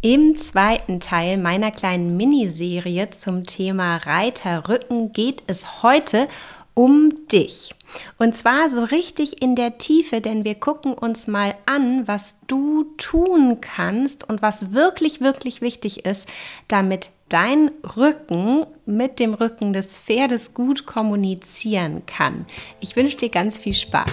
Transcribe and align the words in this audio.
Im 0.00 0.36
zweiten 0.36 1.00
Teil 1.00 1.38
meiner 1.38 1.72
kleinen 1.72 2.16
Miniserie 2.16 3.10
zum 3.10 3.42
Thema 3.42 3.96
Reiterrücken 3.96 5.12
geht 5.12 5.42
es 5.48 5.82
heute 5.82 6.28
um 6.74 7.26
dich. 7.26 7.74
Und 8.16 8.36
zwar 8.36 8.70
so 8.70 8.84
richtig 8.84 9.42
in 9.42 9.56
der 9.56 9.78
Tiefe, 9.78 10.20
denn 10.20 10.44
wir 10.44 10.54
gucken 10.54 10.94
uns 10.94 11.26
mal 11.26 11.56
an, 11.66 12.06
was 12.06 12.38
du 12.46 12.84
tun 12.96 13.60
kannst 13.60 14.28
und 14.28 14.40
was 14.40 14.72
wirklich, 14.72 15.20
wirklich 15.20 15.62
wichtig 15.62 16.04
ist, 16.06 16.28
damit 16.68 17.10
dein 17.28 17.72
Rücken 17.96 18.66
mit 18.86 19.18
dem 19.18 19.34
Rücken 19.34 19.72
des 19.72 19.98
Pferdes 19.98 20.54
gut 20.54 20.86
kommunizieren 20.86 22.06
kann. 22.06 22.46
Ich 22.78 22.94
wünsche 22.94 23.16
dir 23.16 23.30
ganz 23.30 23.58
viel 23.58 23.74
Spaß. 23.74 24.12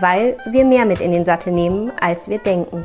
weil 0.00 0.36
wir 0.50 0.64
mehr 0.64 0.84
mit 0.84 1.00
in 1.00 1.12
den 1.12 1.24
Sattel 1.24 1.52
nehmen, 1.52 1.92
als 2.00 2.28
wir 2.28 2.38
denken. 2.38 2.84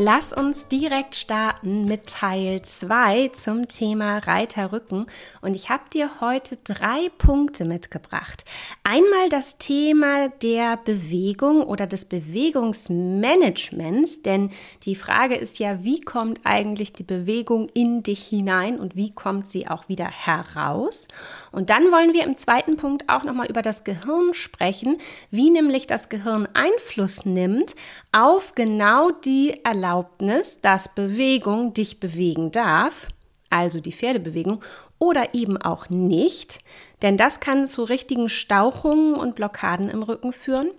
Lass 0.00 0.32
uns 0.32 0.68
direkt 0.68 1.16
starten 1.16 1.86
mit 1.86 2.06
Teil 2.06 2.62
2 2.62 3.30
zum 3.32 3.66
Thema 3.66 4.18
Reiterrücken. 4.18 5.06
Und 5.40 5.56
ich 5.56 5.70
habe 5.70 5.82
dir 5.92 6.20
heute 6.20 6.56
drei 6.62 7.08
Punkte 7.18 7.64
mitgebracht. 7.64 8.44
Einmal 8.84 9.28
das 9.28 9.58
Thema 9.58 10.28
der 10.28 10.76
Bewegung 10.76 11.64
oder 11.64 11.88
des 11.88 12.04
Bewegungsmanagements, 12.04 14.22
denn 14.22 14.50
die 14.84 14.94
Frage 14.94 15.34
ist 15.34 15.58
ja, 15.58 15.82
wie 15.82 16.00
kommt 16.00 16.42
eigentlich 16.44 16.92
die 16.92 17.02
Bewegung 17.02 17.68
in 17.74 18.04
dich 18.04 18.24
hinein 18.24 18.78
und 18.78 18.94
wie 18.94 19.10
kommt 19.10 19.50
sie 19.50 19.66
auch 19.66 19.88
wieder 19.88 20.08
heraus? 20.08 21.08
Und 21.50 21.70
dann 21.70 21.90
wollen 21.90 22.14
wir 22.14 22.22
im 22.22 22.36
zweiten 22.36 22.76
Punkt 22.76 23.08
auch 23.08 23.24
nochmal 23.24 23.50
über 23.50 23.62
das 23.62 23.82
Gehirn 23.82 24.32
sprechen, 24.32 24.98
wie 25.32 25.50
nämlich 25.50 25.88
das 25.88 26.08
Gehirn 26.08 26.46
Einfluss 26.54 27.24
nimmt 27.24 27.74
auf 28.12 28.52
genau 28.52 29.10
die 29.10 29.64
Erlaubnis, 29.64 30.60
dass 30.60 30.94
Bewegung 30.94 31.74
dich 31.74 32.00
bewegen 32.00 32.50
darf, 32.50 33.08
also 33.50 33.80
die 33.80 33.92
Pferdebewegung, 33.92 34.62
oder 34.98 35.34
eben 35.34 35.56
auch 35.56 35.88
nicht, 35.88 36.60
denn 37.02 37.16
das 37.16 37.40
kann 37.40 37.66
zu 37.66 37.84
richtigen 37.84 38.28
Stauchungen 38.28 39.14
und 39.14 39.34
Blockaden 39.34 39.88
im 39.88 40.02
Rücken 40.02 40.32
führen. 40.32 40.70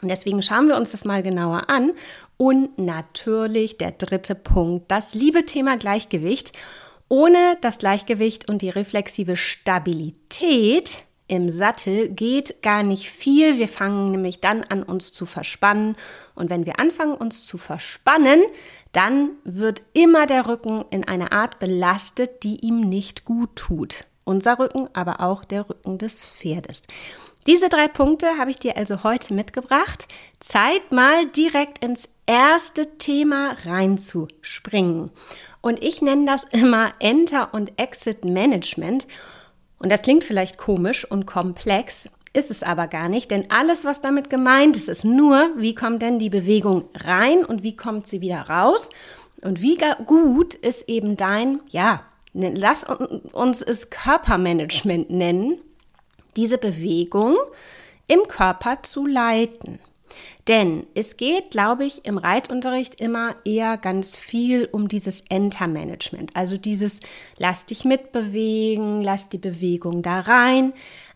Und 0.00 0.08
deswegen 0.08 0.42
schauen 0.42 0.68
wir 0.68 0.76
uns 0.76 0.90
das 0.90 1.04
mal 1.04 1.22
genauer 1.22 1.68
an. 1.68 1.92
Und 2.36 2.78
natürlich 2.78 3.78
der 3.78 3.92
dritte 3.92 4.34
Punkt, 4.34 4.90
das 4.90 5.14
liebe 5.14 5.44
Thema 5.44 5.76
Gleichgewicht. 5.76 6.52
Ohne 7.08 7.56
das 7.62 7.78
Gleichgewicht 7.78 8.48
und 8.48 8.62
die 8.62 8.70
reflexive 8.70 9.36
Stabilität 9.36 10.98
im 11.28 11.50
Sattel 11.50 12.08
geht 12.08 12.62
gar 12.62 12.82
nicht 12.82 13.10
viel. 13.10 13.58
Wir 13.58 13.68
fangen 13.68 14.10
nämlich 14.10 14.40
dann 14.40 14.64
an, 14.64 14.82
uns 14.82 15.12
zu 15.12 15.26
verspannen. 15.26 15.94
Und 16.34 16.50
wenn 16.50 16.66
wir 16.66 16.80
anfangen, 16.80 17.14
uns 17.14 17.46
zu 17.46 17.58
verspannen, 17.58 18.42
dann 18.92 19.32
wird 19.44 19.82
immer 19.92 20.26
der 20.26 20.48
Rücken 20.48 20.84
in 20.90 21.04
einer 21.04 21.32
Art 21.32 21.58
belastet, 21.58 22.42
die 22.42 22.56
ihm 22.66 22.80
nicht 22.80 23.24
gut 23.24 23.54
tut. 23.56 24.06
Unser 24.24 24.58
Rücken, 24.58 24.88
aber 24.94 25.20
auch 25.20 25.44
der 25.44 25.68
Rücken 25.68 25.98
des 25.98 26.26
Pferdes. 26.26 26.82
Diese 27.46 27.68
drei 27.68 27.88
Punkte 27.88 28.36
habe 28.38 28.50
ich 28.50 28.58
dir 28.58 28.76
also 28.76 29.02
heute 29.04 29.32
mitgebracht. 29.32 30.06
Zeit 30.40 30.92
mal 30.92 31.26
direkt 31.28 31.82
ins 31.82 32.08
erste 32.26 32.98
Thema 32.98 33.56
reinzuspringen. 33.64 35.10
Und 35.60 35.82
ich 35.82 36.02
nenne 36.02 36.26
das 36.26 36.44
immer 36.44 36.92
Enter- 37.00 37.52
und 37.52 37.78
Exit-Management. 37.78 39.06
Und 39.78 39.90
das 39.90 40.02
klingt 40.02 40.24
vielleicht 40.24 40.58
komisch 40.58 41.04
und 41.04 41.26
komplex, 41.26 42.08
ist 42.32 42.50
es 42.50 42.62
aber 42.62 42.88
gar 42.88 43.08
nicht, 43.08 43.30
denn 43.30 43.50
alles, 43.50 43.84
was 43.84 44.00
damit 44.00 44.30
gemeint 44.30 44.76
ist, 44.76 44.88
ist 44.88 45.04
nur, 45.04 45.50
wie 45.56 45.74
kommt 45.74 46.02
denn 46.02 46.18
die 46.18 46.30
Bewegung 46.30 46.84
rein 46.94 47.44
und 47.44 47.62
wie 47.62 47.76
kommt 47.76 48.06
sie 48.06 48.20
wieder 48.20 48.42
raus 48.42 48.90
und 49.40 49.62
wie 49.62 49.78
gut 50.04 50.54
ist 50.54 50.88
eben 50.88 51.16
dein, 51.16 51.60
ja, 51.70 52.02
lass 52.32 52.84
uns 53.32 53.62
es 53.62 53.90
Körpermanagement 53.90 55.10
nennen, 55.10 55.58
diese 56.36 56.58
Bewegung 56.58 57.36
im 58.06 58.20
Körper 58.28 58.82
zu 58.82 59.06
leiten. 59.06 59.78
Denn 60.46 60.86
es 60.94 61.16
geht, 61.16 61.50
glaube 61.50 61.84
ich, 61.84 62.04
im 62.04 62.18
Reitunterricht 62.18 63.00
immer 63.00 63.36
eher 63.44 63.76
ganz 63.76 64.16
viel 64.16 64.68
um 64.70 64.88
dieses 64.88 65.22
Enter-Management. 65.28 66.30
Also 66.34 66.56
dieses, 66.56 67.00
lass 67.36 67.66
dich 67.66 67.84
mitbewegen, 67.84 69.02
lass 69.02 69.28
die 69.28 69.38
Bewegung 69.38 70.02
da 70.02 70.20
rein. 70.20 70.72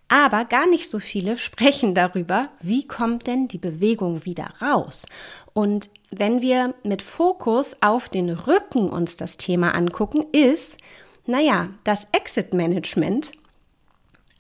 Aber 0.09 0.45
gar 0.45 0.69
nicht 0.69 0.91
so 0.91 0.99
viele 0.99 1.39
sprechen 1.39 1.95
darüber, 1.95 2.51
wie 2.61 2.87
kommt 2.87 3.27
denn 3.27 3.49
die 3.49 3.59
Bewegung 3.59 4.27
wieder 4.27 4.53
raus. 4.61 5.07
Und 5.55 5.89
wenn 6.11 6.43
wir 6.43 6.75
mit 6.83 7.01
Fokus 7.01 7.75
auf 7.81 8.11
den 8.11 8.29
Rücken 8.29 8.91
uns 8.91 9.17
das 9.17 9.39
Thema 9.39 9.75
angucken, 9.75 10.27
ist, 10.33 10.77
naja, 11.25 11.71
das 11.85 12.09
Exit-Management 12.13 13.33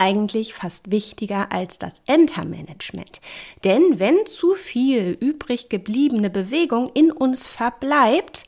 eigentlich 0.02 0.52
fast 0.52 0.90
wichtiger 0.90 1.52
als 1.52 1.78
das 1.78 1.92
Enter-Management. 2.06 3.20
Denn 3.62 4.00
wenn 4.00 4.26
zu 4.26 4.54
viel 4.54 5.16
übrig 5.20 5.68
gebliebene 5.68 6.28
Bewegung 6.28 6.90
in 6.92 7.12
uns 7.12 7.46
verbleibt, 7.46 8.46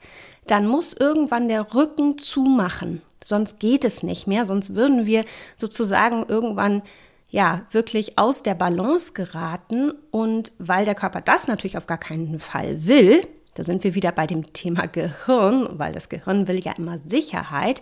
dann 0.48 0.66
muss 0.66 0.94
irgendwann 0.94 1.46
der 1.46 1.72
Rücken 1.72 2.18
zumachen. 2.18 3.02
Sonst 3.22 3.60
geht 3.60 3.84
es 3.84 4.02
nicht 4.02 4.26
mehr, 4.26 4.46
sonst 4.46 4.74
würden 4.74 5.06
wir 5.06 5.24
sozusagen 5.56 6.24
irgendwann 6.26 6.82
ja 7.30 7.62
wirklich 7.70 8.18
aus 8.18 8.42
der 8.42 8.56
Balance 8.56 9.12
geraten 9.12 9.92
und 10.10 10.50
weil 10.58 10.84
der 10.84 10.96
Körper 10.96 11.20
das 11.20 11.46
natürlich 11.46 11.78
auf 11.78 11.86
gar 11.86 11.98
keinen 11.98 12.40
Fall 12.40 12.84
will, 12.84 13.24
da 13.54 13.62
sind 13.62 13.84
wir 13.84 13.94
wieder 13.94 14.10
bei 14.10 14.26
dem 14.26 14.52
Thema 14.52 14.86
Gehirn, 14.86 15.68
weil 15.78 15.92
das 15.92 16.08
Gehirn 16.08 16.48
will 16.48 16.58
ja 16.64 16.72
immer 16.72 16.98
Sicherheit, 16.98 17.80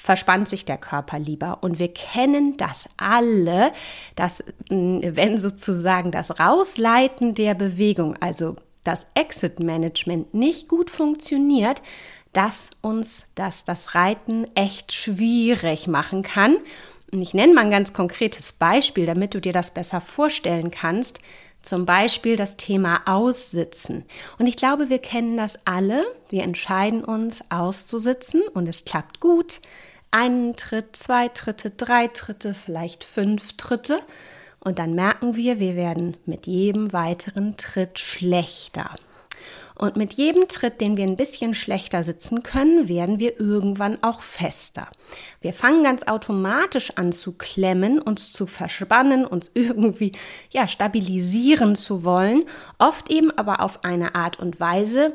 verspannt 0.00 0.48
sich 0.48 0.64
der 0.64 0.78
Körper 0.78 1.18
lieber. 1.18 1.58
Und 1.60 1.78
wir 1.78 1.92
kennen 1.92 2.56
das 2.56 2.88
alle, 2.96 3.72
dass 4.16 4.42
mm, 4.70 5.00
wenn 5.02 5.38
sozusagen 5.38 6.10
das 6.10 6.40
Rausleiten 6.40 7.34
der 7.34 7.54
Bewegung, 7.54 8.16
also 8.18 8.56
das 8.82 9.06
Exit-Management 9.12 10.32
nicht 10.32 10.68
gut 10.68 10.90
funktioniert, 10.90 11.82
dass 12.32 12.70
uns 12.80 13.26
das, 13.34 13.64
das 13.64 13.94
Reiten 13.94 14.46
echt 14.54 14.92
schwierig 14.92 15.86
machen 15.86 16.22
kann. 16.22 16.56
Und 17.12 17.20
ich 17.20 17.34
nenne 17.34 17.52
mal 17.52 17.66
ein 17.66 17.70
ganz 17.70 17.92
konkretes 17.92 18.54
Beispiel, 18.54 19.04
damit 19.04 19.34
du 19.34 19.40
dir 19.40 19.52
das 19.52 19.72
besser 19.72 20.00
vorstellen 20.00 20.70
kannst. 20.70 21.20
Zum 21.60 21.84
Beispiel 21.84 22.36
das 22.36 22.56
Thema 22.56 23.02
Aussitzen. 23.04 24.06
Und 24.38 24.46
ich 24.46 24.56
glaube, 24.56 24.88
wir 24.88 24.98
kennen 24.98 25.36
das 25.36 25.58
alle. 25.66 26.06
Wir 26.30 26.44
entscheiden 26.44 27.04
uns 27.04 27.44
auszusitzen 27.50 28.40
und 28.54 28.66
es 28.66 28.86
klappt 28.86 29.20
gut 29.20 29.60
einen 30.10 30.56
Tritt, 30.56 30.96
zwei 30.96 31.28
Tritte, 31.28 31.70
drei 31.70 32.08
Tritte, 32.08 32.54
vielleicht 32.54 33.04
fünf 33.04 33.56
Tritte. 33.56 34.00
Und 34.58 34.78
dann 34.78 34.94
merken 34.94 35.36
wir, 35.36 35.58
wir 35.58 35.76
werden 35.76 36.16
mit 36.26 36.46
jedem 36.46 36.92
weiteren 36.92 37.56
Tritt 37.56 37.98
schlechter. 37.98 38.96
Und 39.80 39.96
mit 39.96 40.12
jedem 40.12 40.46
Tritt, 40.46 40.82
den 40.82 40.98
wir 40.98 41.04
ein 41.04 41.16
bisschen 41.16 41.54
schlechter 41.54 42.04
sitzen 42.04 42.42
können, 42.42 42.86
werden 42.86 43.18
wir 43.18 43.40
irgendwann 43.40 44.02
auch 44.02 44.20
fester. 44.20 44.88
Wir 45.40 45.54
fangen 45.54 45.82
ganz 45.82 46.02
automatisch 46.02 46.92
an 46.96 47.12
zu 47.12 47.32
klemmen, 47.32 47.98
uns 47.98 48.30
zu 48.30 48.46
verspannen, 48.46 49.24
uns 49.24 49.50
irgendwie 49.54 50.12
ja 50.50 50.68
stabilisieren 50.68 51.76
zu 51.76 52.04
wollen, 52.04 52.44
oft 52.78 53.10
eben 53.10 53.30
aber 53.38 53.62
auf 53.62 53.82
eine 53.82 54.14
Art 54.14 54.38
und 54.38 54.60
Weise, 54.60 55.14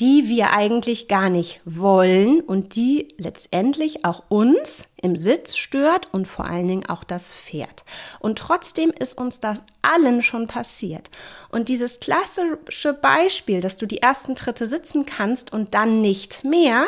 die 0.00 0.24
wir 0.26 0.50
eigentlich 0.50 1.06
gar 1.06 1.28
nicht 1.28 1.60
wollen 1.64 2.40
und 2.40 2.74
die 2.74 3.14
letztendlich 3.16 4.04
auch 4.04 4.24
uns 4.28 4.86
im 5.00 5.14
Sitz 5.14 5.56
stört 5.56 6.08
und 6.12 6.26
vor 6.26 6.46
allen 6.46 6.66
Dingen 6.66 6.86
auch 6.86 7.04
das 7.04 7.32
Pferd. 7.32 7.84
Und 8.18 8.38
trotzdem 8.38 8.90
ist 8.90 9.16
uns 9.16 9.38
das 9.38 9.62
allen 9.82 10.22
schon 10.22 10.48
passiert. 10.48 11.10
Und 11.50 11.68
dieses 11.68 12.00
klassische 12.00 12.92
Beispiel, 12.94 13.60
dass 13.60 13.76
du 13.76 13.86
die 13.86 14.02
ersten 14.02 14.34
Tritte 14.34 14.66
sitzen 14.66 15.06
kannst 15.06 15.52
und 15.52 15.74
dann 15.74 16.00
nicht 16.00 16.42
mehr, 16.42 16.86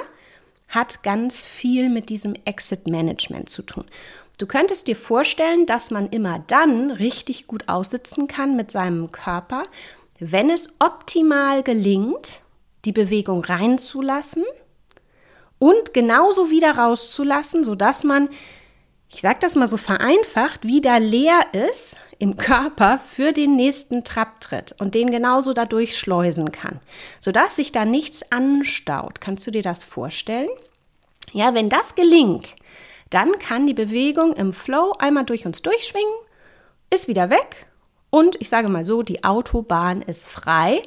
hat 0.68 1.04
ganz 1.04 1.44
viel 1.44 1.88
mit 1.90 2.08
diesem 2.08 2.34
Exit-Management 2.44 3.48
zu 3.48 3.62
tun. 3.62 3.84
Du 4.38 4.46
könntest 4.46 4.88
dir 4.88 4.96
vorstellen, 4.96 5.64
dass 5.64 5.92
man 5.92 6.08
immer 6.08 6.40
dann 6.46 6.90
richtig 6.90 7.46
gut 7.46 7.68
aussitzen 7.68 8.26
kann 8.26 8.56
mit 8.56 8.72
seinem 8.72 9.12
Körper, 9.12 9.62
wenn 10.18 10.50
es 10.50 10.74
optimal 10.80 11.62
gelingt, 11.62 12.40
die 12.86 12.92
Bewegung 12.92 13.44
reinzulassen 13.44 14.44
und 15.58 15.92
genauso 15.92 16.50
wieder 16.50 16.78
rauszulassen, 16.78 17.64
sodass 17.64 18.04
man, 18.04 18.28
ich 19.08 19.20
sage 19.20 19.38
das 19.40 19.56
mal 19.56 19.66
so 19.66 19.76
vereinfacht, 19.76 20.64
wieder 20.64 21.00
leer 21.00 21.40
ist 21.52 21.98
im 22.18 22.36
Körper 22.36 22.98
für 22.98 23.32
den 23.32 23.56
nächsten 23.56 24.04
Trapptritt 24.04 24.74
und 24.78 24.94
den 24.94 25.10
genauso 25.10 25.52
dadurch 25.52 25.98
schleusen 25.98 26.52
kann, 26.52 26.80
sodass 27.20 27.56
sich 27.56 27.72
da 27.72 27.84
nichts 27.84 28.30
anstaut. 28.30 29.20
Kannst 29.20 29.46
du 29.46 29.50
dir 29.50 29.62
das 29.62 29.84
vorstellen? 29.84 30.48
Ja, 31.32 31.54
wenn 31.54 31.68
das 31.68 31.94
gelingt, 31.94 32.54
dann 33.10 33.38
kann 33.38 33.66
die 33.66 33.74
Bewegung 33.74 34.32
im 34.34 34.52
Flow 34.52 34.94
einmal 34.98 35.24
durch 35.24 35.44
uns 35.44 35.62
durchschwingen, 35.62 36.14
ist 36.90 37.08
wieder 37.08 37.30
weg 37.30 37.66
und 38.10 38.36
ich 38.40 38.48
sage 38.48 38.68
mal 38.68 38.84
so, 38.84 39.02
die 39.02 39.24
Autobahn 39.24 40.02
ist 40.02 40.28
frei, 40.28 40.82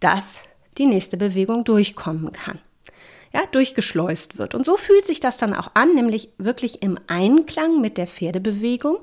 dass 0.00 0.40
die 0.78 0.86
nächste 0.86 1.16
Bewegung 1.16 1.64
durchkommen 1.64 2.32
kann 2.32 2.60
ja, 3.32 3.42
durchgeschleust 3.50 4.38
wird. 4.38 4.54
Und 4.54 4.64
so 4.64 4.76
fühlt 4.76 5.06
sich 5.06 5.20
das 5.20 5.36
dann 5.36 5.54
auch 5.54 5.70
an, 5.74 5.94
nämlich 5.94 6.30
wirklich 6.38 6.82
im 6.82 6.98
Einklang 7.06 7.80
mit 7.80 7.98
der 7.98 8.06
Pferdebewegung. 8.06 8.98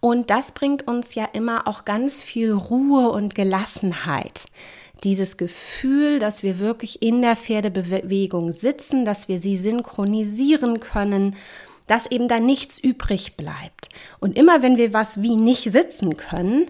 Und 0.00 0.30
das 0.30 0.52
bringt 0.52 0.86
uns 0.88 1.14
ja 1.14 1.24
immer 1.32 1.66
auch 1.66 1.84
ganz 1.84 2.22
viel 2.22 2.52
Ruhe 2.52 3.10
und 3.10 3.34
Gelassenheit. 3.34 4.46
Dieses 5.04 5.36
Gefühl, 5.36 6.18
dass 6.18 6.42
wir 6.42 6.58
wirklich 6.58 7.02
in 7.02 7.22
der 7.22 7.36
Pferdebewegung 7.36 8.52
sitzen, 8.52 9.04
dass 9.04 9.28
wir 9.28 9.38
sie 9.38 9.56
synchronisieren 9.56 10.80
können, 10.80 11.36
dass 11.86 12.10
eben 12.10 12.28
da 12.28 12.40
nichts 12.40 12.80
übrig 12.80 13.36
bleibt. 13.36 13.88
Und 14.18 14.36
immer 14.36 14.62
wenn 14.62 14.76
wir 14.76 14.92
was 14.92 15.22
wie 15.22 15.36
nicht 15.36 15.70
sitzen 15.70 16.16
können, 16.16 16.68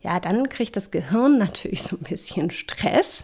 ja, 0.00 0.18
dann 0.20 0.48
kriegt 0.48 0.76
das 0.76 0.90
Gehirn 0.90 1.38
natürlich 1.38 1.84
so 1.84 1.96
ein 1.96 2.02
bisschen 2.02 2.50
Stress 2.50 3.22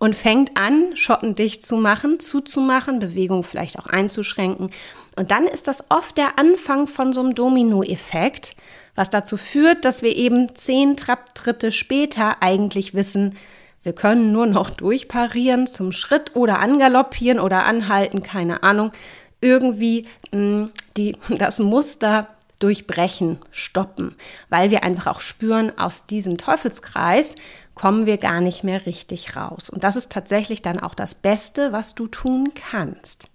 und 0.00 0.16
fängt 0.16 0.56
an, 0.56 0.96
Schotten 0.96 1.36
dicht 1.36 1.64
zu 1.64 1.76
machen, 1.76 2.18
zuzumachen, 2.18 2.98
Bewegung 2.98 3.44
vielleicht 3.44 3.78
auch 3.78 3.86
einzuschränken. 3.86 4.70
Und 5.16 5.30
dann 5.30 5.46
ist 5.46 5.68
das 5.68 5.84
oft 5.90 6.16
der 6.16 6.38
Anfang 6.38 6.88
von 6.88 7.12
so 7.12 7.20
einem 7.20 7.34
Dominoeffekt, 7.34 8.56
was 8.96 9.10
dazu 9.10 9.36
führt, 9.36 9.84
dass 9.84 10.02
wir 10.02 10.16
eben 10.16 10.56
zehn 10.56 10.96
Trapptritte 10.96 11.70
später 11.70 12.42
eigentlich 12.42 12.94
wissen, 12.94 13.36
wir 13.82 13.94
können 13.94 14.32
nur 14.32 14.46
noch 14.46 14.70
durchparieren 14.70 15.66
zum 15.66 15.92
Schritt 15.92 16.36
oder 16.36 16.58
angaloppieren 16.58 17.40
oder 17.40 17.64
anhalten, 17.64 18.22
keine 18.22 18.62
Ahnung. 18.62 18.92
Irgendwie 19.40 20.06
mh, 20.32 20.38
hm, 20.38 20.70
die, 20.96 21.16
das 21.38 21.60
Muster 21.60 22.28
durchbrechen, 22.58 23.38
stoppen, 23.50 24.14
weil 24.50 24.70
wir 24.70 24.82
einfach 24.82 25.06
auch 25.06 25.20
spüren, 25.20 25.78
aus 25.78 26.06
diesem 26.06 26.36
Teufelskreis 26.36 27.36
kommen 27.80 28.04
wir 28.04 28.18
gar 28.18 28.42
nicht 28.42 28.62
mehr 28.62 28.84
richtig 28.84 29.36
raus. 29.36 29.70
Und 29.70 29.84
das 29.84 29.96
ist 29.96 30.12
tatsächlich 30.12 30.60
dann 30.60 30.80
auch 30.80 30.94
das 30.94 31.14
Beste, 31.14 31.72
was 31.72 31.94
du 31.94 32.08
tun 32.08 32.52
kannst. 32.54 33.28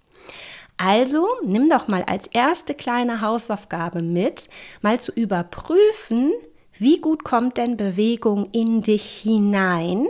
Also 0.76 1.26
nimm 1.44 1.68
doch 1.68 1.88
mal 1.88 2.04
als 2.04 2.28
erste 2.28 2.74
kleine 2.74 3.22
Hausaufgabe 3.22 4.02
mit, 4.02 4.48
mal 4.82 5.00
zu 5.00 5.10
überprüfen, 5.10 6.32
wie 6.74 7.00
gut 7.00 7.24
kommt 7.24 7.56
denn 7.56 7.76
Bewegung 7.76 8.48
in 8.52 8.82
dich 8.82 9.18
hinein 9.20 10.06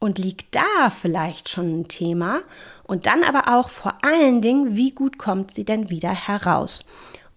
und 0.00 0.18
liegt 0.18 0.56
da 0.56 0.90
vielleicht 0.90 1.48
schon 1.48 1.82
ein 1.82 1.86
Thema 1.86 2.40
und 2.82 3.06
dann 3.06 3.22
aber 3.22 3.56
auch 3.56 3.68
vor 3.68 3.94
allen 4.02 4.42
Dingen, 4.42 4.74
wie 4.74 4.90
gut 4.90 5.18
kommt 5.18 5.54
sie 5.54 5.64
denn 5.64 5.90
wieder 5.90 6.10
heraus. 6.10 6.84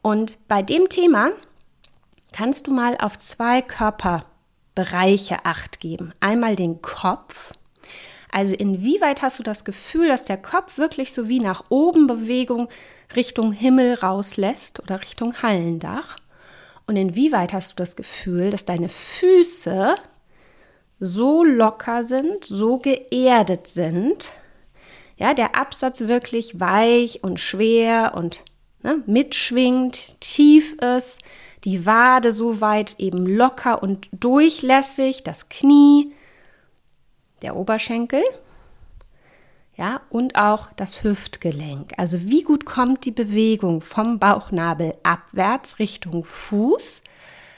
Und 0.01 0.39
bei 0.47 0.63
dem 0.63 0.89
Thema 0.89 1.29
kannst 2.31 2.65
du 2.65 2.71
mal 2.71 2.97
auf 2.99 3.19
zwei 3.19 3.61
Körperbereiche 4.75 5.45
acht 5.45 5.79
geben. 5.79 6.13
Einmal 6.19 6.55
den 6.55 6.81
Kopf. 6.81 7.53
Also 8.31 8.53
inwieweit 8.55 9.21
hast 9.21 9.39
du 9.39 9.43
das 9.43 9.63
Gefühl, 9.63 10.09
dass 10.09 10.25
der 10.25 10.37
Kopf 10.37 10.77
wirklich 10.77 11.13
so 11.13 11.29
wie 11.29 11.39
nach 11.39 11.65
oben 11.69 12.07
Bewegung 12.07 12.67
Richtung 13.15 13.53
Himmel 13.53 13.95
rauslässt 13.95 14.81
oder 14.81 15.01
Richtung 15.01 15.41
Hallendach? 15.41 16.17
Und 16.87 16.97
inwieweit 16.97 17.53
hast 17.53 17.71
du 17.71 17.75
das 17.77 17.95
Gefühl, 17.95 18.49
dass 18.49 18.65
deine 18.65 18.89
Füße 18.89 19.95
so 20.99 21.43
locker 21.43 22.03
sind, 22.03 22.43
so 22.43 22.77
geerdet 22.77 23.67
sind, 23.67 24.31
ja, 25.17 25.33
der 25.33 25.55
Absatz 25.55 26.01
wirklich 26.01 26.59
weich 26.59 27.23
und 27.23 27.39
schwer 27.39 28.13
und 28.15 28.43
ne, 28.83 29.01
mitschwingt, 29.05 30.19
tief 30.19 30.73
ist, 30.73 31.21
die 31.65 31.85
Wade 31.85 32.31
so 32.31 32.61
weit 32.61 32.95
eben 32.99 33.25
locker 33.25 33.81
und 33.81 34.07
durchlässig, 34.11 35.23
das 35.23 35.49
Knie, 35.49 36.13
der 37.41 37.55
Oberschenkel, 37.55 38.23
ja, 39.75 39.99
und 40.09 40.37
auch 40.37 40.69
das 40.77 41.03
Hüftgelenk. 41.03 41.93
Also 41.97 42.21
wie 42.21 42.43
gut 42.43 42.65
kommt 42.65 43.03
die 43.03 43.11
Bewegung 43.11 43.81
vom 43.81 44.19
Bauchnabel 44.19 44.95
abwärts 45.03 45.79
Richtung 45.79 46.23
Fuß, 46.23 47.01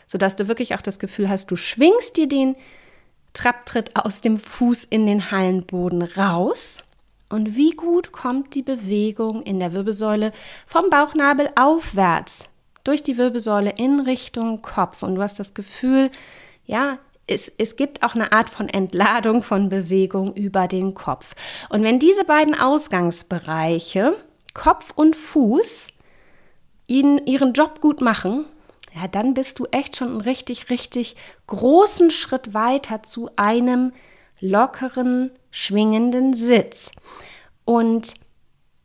sodass 0.07 0.36
du 0.36 0.48
wirklich 0.48 0.74
auch 0.74 0.81
das 0.81 0.98
Gefühl 0.98 1.30
hast, 1.30 1.51
du 1.51 1.56
schwingst 1.56 2.18
dir 2.18 2.27
den 2.27 2.56
Trapptritt 3.33 3.95
aus 3.95 4.21
dem 4.21 4.39
Fuß 4.39 4.86
in 4.86 5.06
den 5.06 5.30
Hallenboden 5.30 6.01
raus 6.01 6.83
und 7.30 7.56
wie 7.56 7.71
gut 7.71 8.12
kommt 8.12 8.56
die 8.56 8.63
Bewegung 8.63 9.44
in 9.44 9.60
der 9.60 9.74
Wirbelsäule 9.74 10.31
vom 10.65 10.89
Bauchnabel 10.89 11.51
aufwärts 11.56 12.50
durch 12.88 13.04
die 13.04 13.18
Wirbelsäule 13.18 13.74
in 13.78 14.00
Richtung 14.00 14.62
Kopf. 14.62 15.04
Und 15.04 15.16
du 15.16 15.22
hast 15.22 15.39
das 15.39 15.54
Gefühl, 15.54 16.10
ja, 16.66 17.00
es, 17.28 17.51
es 17.57 17.75
gibt 17.75 18.04
auch 18.04 18.16
eine 18.16 18.31
Art 18.31 18.50
von 18.50 18.69
Entladung 18.69 19.44
von 19.44 19.69
Bewegung 19.69 20.34
über 20.34 20.68
den 20.68 20.94
Kopf. 20.94 21.36
Und 21.69 21.84
wenn 21.84 22.00
diese 22.00 22.24
beiden 22.24 22.56
Ausgangsbereiche, 22.56 24.16
Kopf 24.54 24.92
und 24.95 25.16
Fuß, 25.16 25.88
ihnen 26.88 27.25
ihren 27.25 27.54
Job 27.54 27.81
gut 27.81 28.00
machen, 28.00 28.45
ja, 28.95 29.07
dann 29.07 29.34
bist 29.34 29.60
du 29.60 29.66
echt 29.66 29.98
schon 29.98 30.07
einen 30.07 30.22
richtig, 30.22 30.69
richtig 30.69 31.16
großen 31.48 32.10
Schritt 32.10 32.54
weiter 32.54 33.04
zu 33.04 33.30
einem 33.36 33.92
lockeren, 34.39 35.31
schwingenden 35.51 36.34
Sitz. 36.34 36.92
Und 37.66 38.13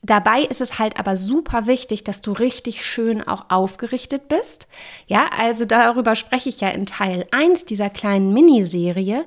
Dabei 0.03 0.43
ist 0.43 0.61
es 0.61 0.81
halt 0.81 0.99
aber 0.99 1.17
super 1.17 1.67
wichtig, 1.67 2.03
dass 2.03 2.23
du 2.23 2.33
richtig 2.33 2.85
schön 2.85 3.27
auch 3.27 3.47
aufgerichtet 3.51 4.29
bist. 4.29 4.67
Ja, 5.07 5.31
also 5.39 5.65
darüber 5.65 6.17
spreche 6.17 6.49
ich 6.49 6.61
ja 6.61 6.71
in 6.71 6.87
Teil 6.87 7.27
1 7.31 7.67
dieser 7.67 7.89
kleinen 7.89 8.33
Miniserie. 8.33 9.25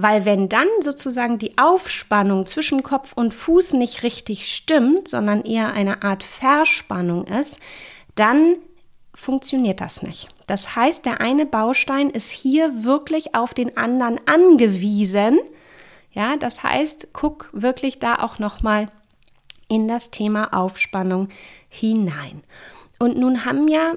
Weil 0.00 0.24
wenn 0.24 0.48
dann 0.48 0.68
sozusagen 0.80 1.38
die 1.38 1.58
Aufspannung 1.58 2.46
zwischen 2.46 2.82
Kopf 2.82 3.12
und 3.14 3.34
Fuß 3.34 3.72
nicht 3.74 4.02
richtig 4.02 4.50
stimmt, 4.52 5.08
sondern 5.08 5.42
eher 5.42 5.72
eine 5.72 6.02
Art 6.02 6.22
Verspannung 6.22 7.26
ist, 7.26 7.58
dann 8.14 8.56
funktioniert 9.12 9.80
das 9.80 10.02
nicht. 10.02 10.28
Das 10.46 10.76
heißt, 10.76 11.04
der 11.04 11.20
eine 11.20 11.46
Baustein 11.46 12.10
ist 12.10 12.30
hier 12.30 12.84
wirklich 12.84 13.34
auf 13.34 13.54
den 13.54 13.76
anderen 13.76 14.20
angewiesen 14.26 15.38
ja, 16.18 16.36
das 16.36 16.64
heißt, 16.64 17.08
guck 17.12 17.48
wirklich 17.52 18.00
da 18.00 18.16
auch 18.16 18.40
nochmal 18.40 18.86
in 19.68 19.88
das 19.88 20.10
Thema 20.10 20.52
Aufspannung 20.54 21.28
hinein. 21.68 22.42
Und 22.98 23.16
nun 23.16 23.44
haben 23.44 23.68
ja 23.68 23.94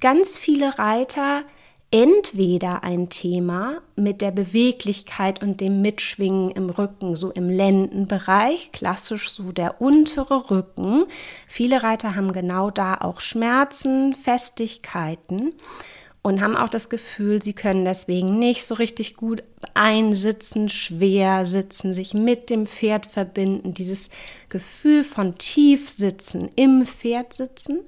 ganz 0.00 0.38
viele 0.38 0.78
Reiter 0.78 1.42
entweder 1.90 2.82
ein 2.82 3.08
Thema 3.08 3.80
mit 3.94 4.20
der 4.20 4.32
Beweglichkeit 4.32 5.42
und 5.42 5.60
dem 5.60 5.80
Mitschwingen 5.80 6.50
im 6.50 6.68
Rücken, 6.68 7.14
so 7.14 7.30
im 7.30 7.48
Lendenbereich, 7.48 8.70
klassisch 8.72 9.30
so 9.30 9.52
der 9.52 9.80
untere 9.80 10.50
Rücken. 10.50 11.04
Viele 11.46 11.84
Reiter 11.84 12.16
haben 12.16 12.32
genau 12.32 12.72
da 12.72 12.96
auch 13.00 13.20
Schmerzen, 13.20 14.12
Festigkeiten 14.12 15.52
und 16.24 16.40
haben 16.40 16.56
auch 16.56 16.70
das 16.70 16.88
Gefühl, 16.88 17.42
sie 17.42 17.52
können 17.52 17.84
deswegen 17.84 18.38
nicht 18.38 18.64
so 18.64 18.74
richtig 18.76 19.14
gut 19.14 19.44
einsitzen, 19.74 20.70
schwer 20.70 21.44
sitzen, 21.44 21.92
sich 21.92 22.14
mit 22.14 22.48
dem 22.48 22.66
Pferd 22.66 23.04
verbinden, 23.04 23.74
dieses 23.74 24.08
Gefühl 24.48 25.04
von 25.04 25.36
Tiefsitzen 25.36 26.50
im 26.56 26.86
Pferd 26.86 27.34
sitzen. 27.34 27.80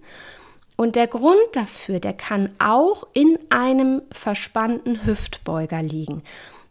Und 0.76 0.96
der 0.96 1.06
Grund 1.06 1.38
dafür, 1.52 1.98
der 1.98 2.12
kann 2.12 2.50
auch 2.58 3.06
in 3.14 3.38
einem 3.48 4.02
verspannten 4.12 5.06
Hüftbeuger 5.06 5.82
liegen. 5.82 6.22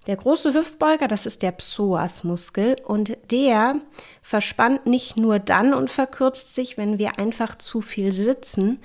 Der 0.06 0.18
große 0.18 0.54
Hüftbeuger, 0.54 1.08
das 1.08 1.26
ist 1.26 1.42
der 1.42 1.52
Psoasmuskel 1.52 2.76
und 2.84 3.18
der 3.32 3.82
verspannt 4.22 4.86
nicht 4.86 5.18
nur 5.18 5.40
dann 5.40 5.74
und 5.74 5.90
verkürzt 5.90 6.54
sich, 6.54 6.78
wenn 6.78 7.00
wir 7.00 7.18
einfach 7.18 7.58
zu 7.58 7.82
viel 7.82 8.14
sitzen 8.14 8.84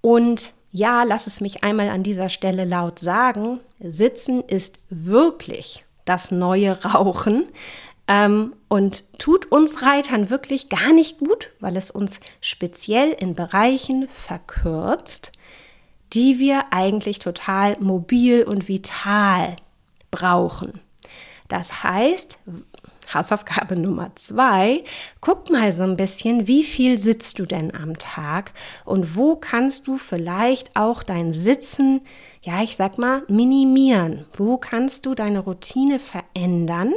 und 0.00 0.52
ja, 0.72 1.02
lass 1.02 1.26
es 1.26 1.40
mich 1.40 1.64
einmal 1.64 1.88
an 1.88 2.02
dieser 2.02 2.28
Stelle 2.28 2.64
laut 2.64 2.98
sagen, 2.98 3.60
Sitzen 3.80 4.42
ist 4.42 4.78
wirklich 4.88 5.84
das 6.04 6.30
neue 6.30 6.82
Rauchen 6.84 7.46
ähm, 8.06 8.54
und 8.68 9.18
tut 9.18 9.50
uns 9.50 9.82
Reitern 9.82 10.30
wirklich 10.30 10.68
gar 10.68 10.92
nicht 10.92 11.18
gut, 11.18 11.50
weil 11.60 11.76
es 11.76 11.90
uns 11.90 12.20
speziell 12.40 13.10
in 13.12 13.34
Bereichen 13.34 14.08
verkürzt, 14.08 15.32
die 16.12 16.38
wir 16.38 16.72
eigentlich 16.72 17.20
total 17.20 17.76
mobil 17.78 18.42
und 18.42 18.68
vital 18.68 19.56
brauchen. 20.10 20.80
Das 21.48 21.82
heißt, 21.82 22.38
Hausaufgabe 23.14 23.76
Nummer 23.76 24.12
zwei, 24.16 24.84
guck 25.20 25.50
mal 25.50 25.72
so 25.72 25.82
ein 25.82 25.96
bisschen, 25.96 26.46
wie 26.46 26.62
viel 26.62 26.98
sitzt 26.98 27.38
du 27.38 27.46
denn 27.46 27.74
am 27.74 27.98
Tag 27.98 28.52
und 28.84 29.16
wo 29.16 29.36
kannst 29.36 29.86
du 29.86 29.98
vielleicht 29.98 30.76
auch 30.76 31.02
dein 31.02 31.32
Sitzen, 31.32 32.02
ja, 32.42 32.62
ich 32.62 32.76
sag 32.76 32.98
mal, 32.98 33.22
minimieren? 33.28 34.26
Wo 34.36 34.56
kannst 34.56 35.06
du 35.06 35.14
deine 35.14 35.40
Routine 35.40 35.98
verändern? 35.98 36.92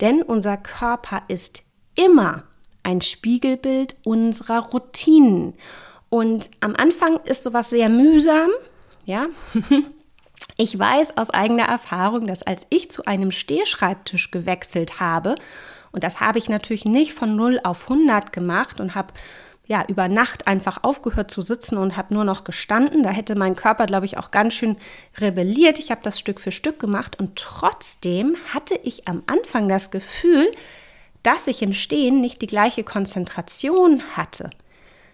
Denn 0.00 0.22
unser 0.22 0.56
Körper 0.56 1.22
ist 1.28 1.62
immer 1.94 2.44
ein 2.82 3.00
Spiegelbild 3.00 3.96
unserer 4.04 4.60
Routinen. 4.60 5.54
Und 6.08 6.50
am 6.60 6.74
Anfang 6.76 7.18
ist 7.24 7.42
sowas 7.42 7.70
sehr 7.70 7.88
mühsam, 7.88 8.50
ja. 9.04 9.26
Ich 10.56 10.78
weiß 10.78 11.16
aus 11.16 11.30
eigener 11.30 11.64
Erfahrung, 11.64 12.26
dass 12.26 12.42
als 12.42 12.66
ich 12.70 12.90
zu 12.90 13.04
einem 13.04 13.30
Stehschreibtisch 13.30 14.30
gewechselt 14.30 15.00
habe, 15.00 15.34
und 15.92 16.04
das 16.04 16.20
habe 16.20 16.38
ich 16.38 16.48
natürlich 16.48 16.84
nicht 16.84 17.12
von 17.12 17.36
0 17.36 17.60
auf 17.64 17.90
100 17.90 18.32
gemacht 18.32 18.80
und 18.80 18.94
habe 18.94 19.12
ja 19.66 19.84
über 19.86 20.08
Nacht 20.08 20.46
einfach 20.46 20.82
aufgehört 20.82 21.30
zu 21.30 21.42
sitzen 21.42 21.76
und 21.76 21.96
habe 21.96 22.14
nur 22.14 22.24
noch 22.24 22.44
gestanden. 22.44 23.02
Da 23.02 23.10
hätte 23.10 23.36
mein 23.36 23.56
Körper, 23.56 23.86
glaube 23.86 24.06
ich, 24.06 24.18
auch 24.18 24.30
ganz 24.30 24.54
schön 24.54 24.76
rebelliert. 25.18 25.78
Ich 25.78 25.90
habe 25.90 26.00
das 26.02 26.18
Stück 26.18 26.40
für 26.40 26.52
Stück 26.52 26.78
gemacht 26.78 27.18
und 27.18 27.36
trotzdem 27.36 28.36
hatte 28.52 28.74
ich 28.82 29.08
am 29.08 29.22
Anfang 29.26 29.68
das 29.68 29.90
Gefühl, 29.90 30.50
dass 31.22 31.46
ich 31.46 31.62
im 31.62 31.72
Stehen 31.72 32.20
nicht 32.20 32.42
die 32.42 32.46
gleiche 32.46 32.84
Konzentration 32.84 34.02
hatte. 34.16 34.50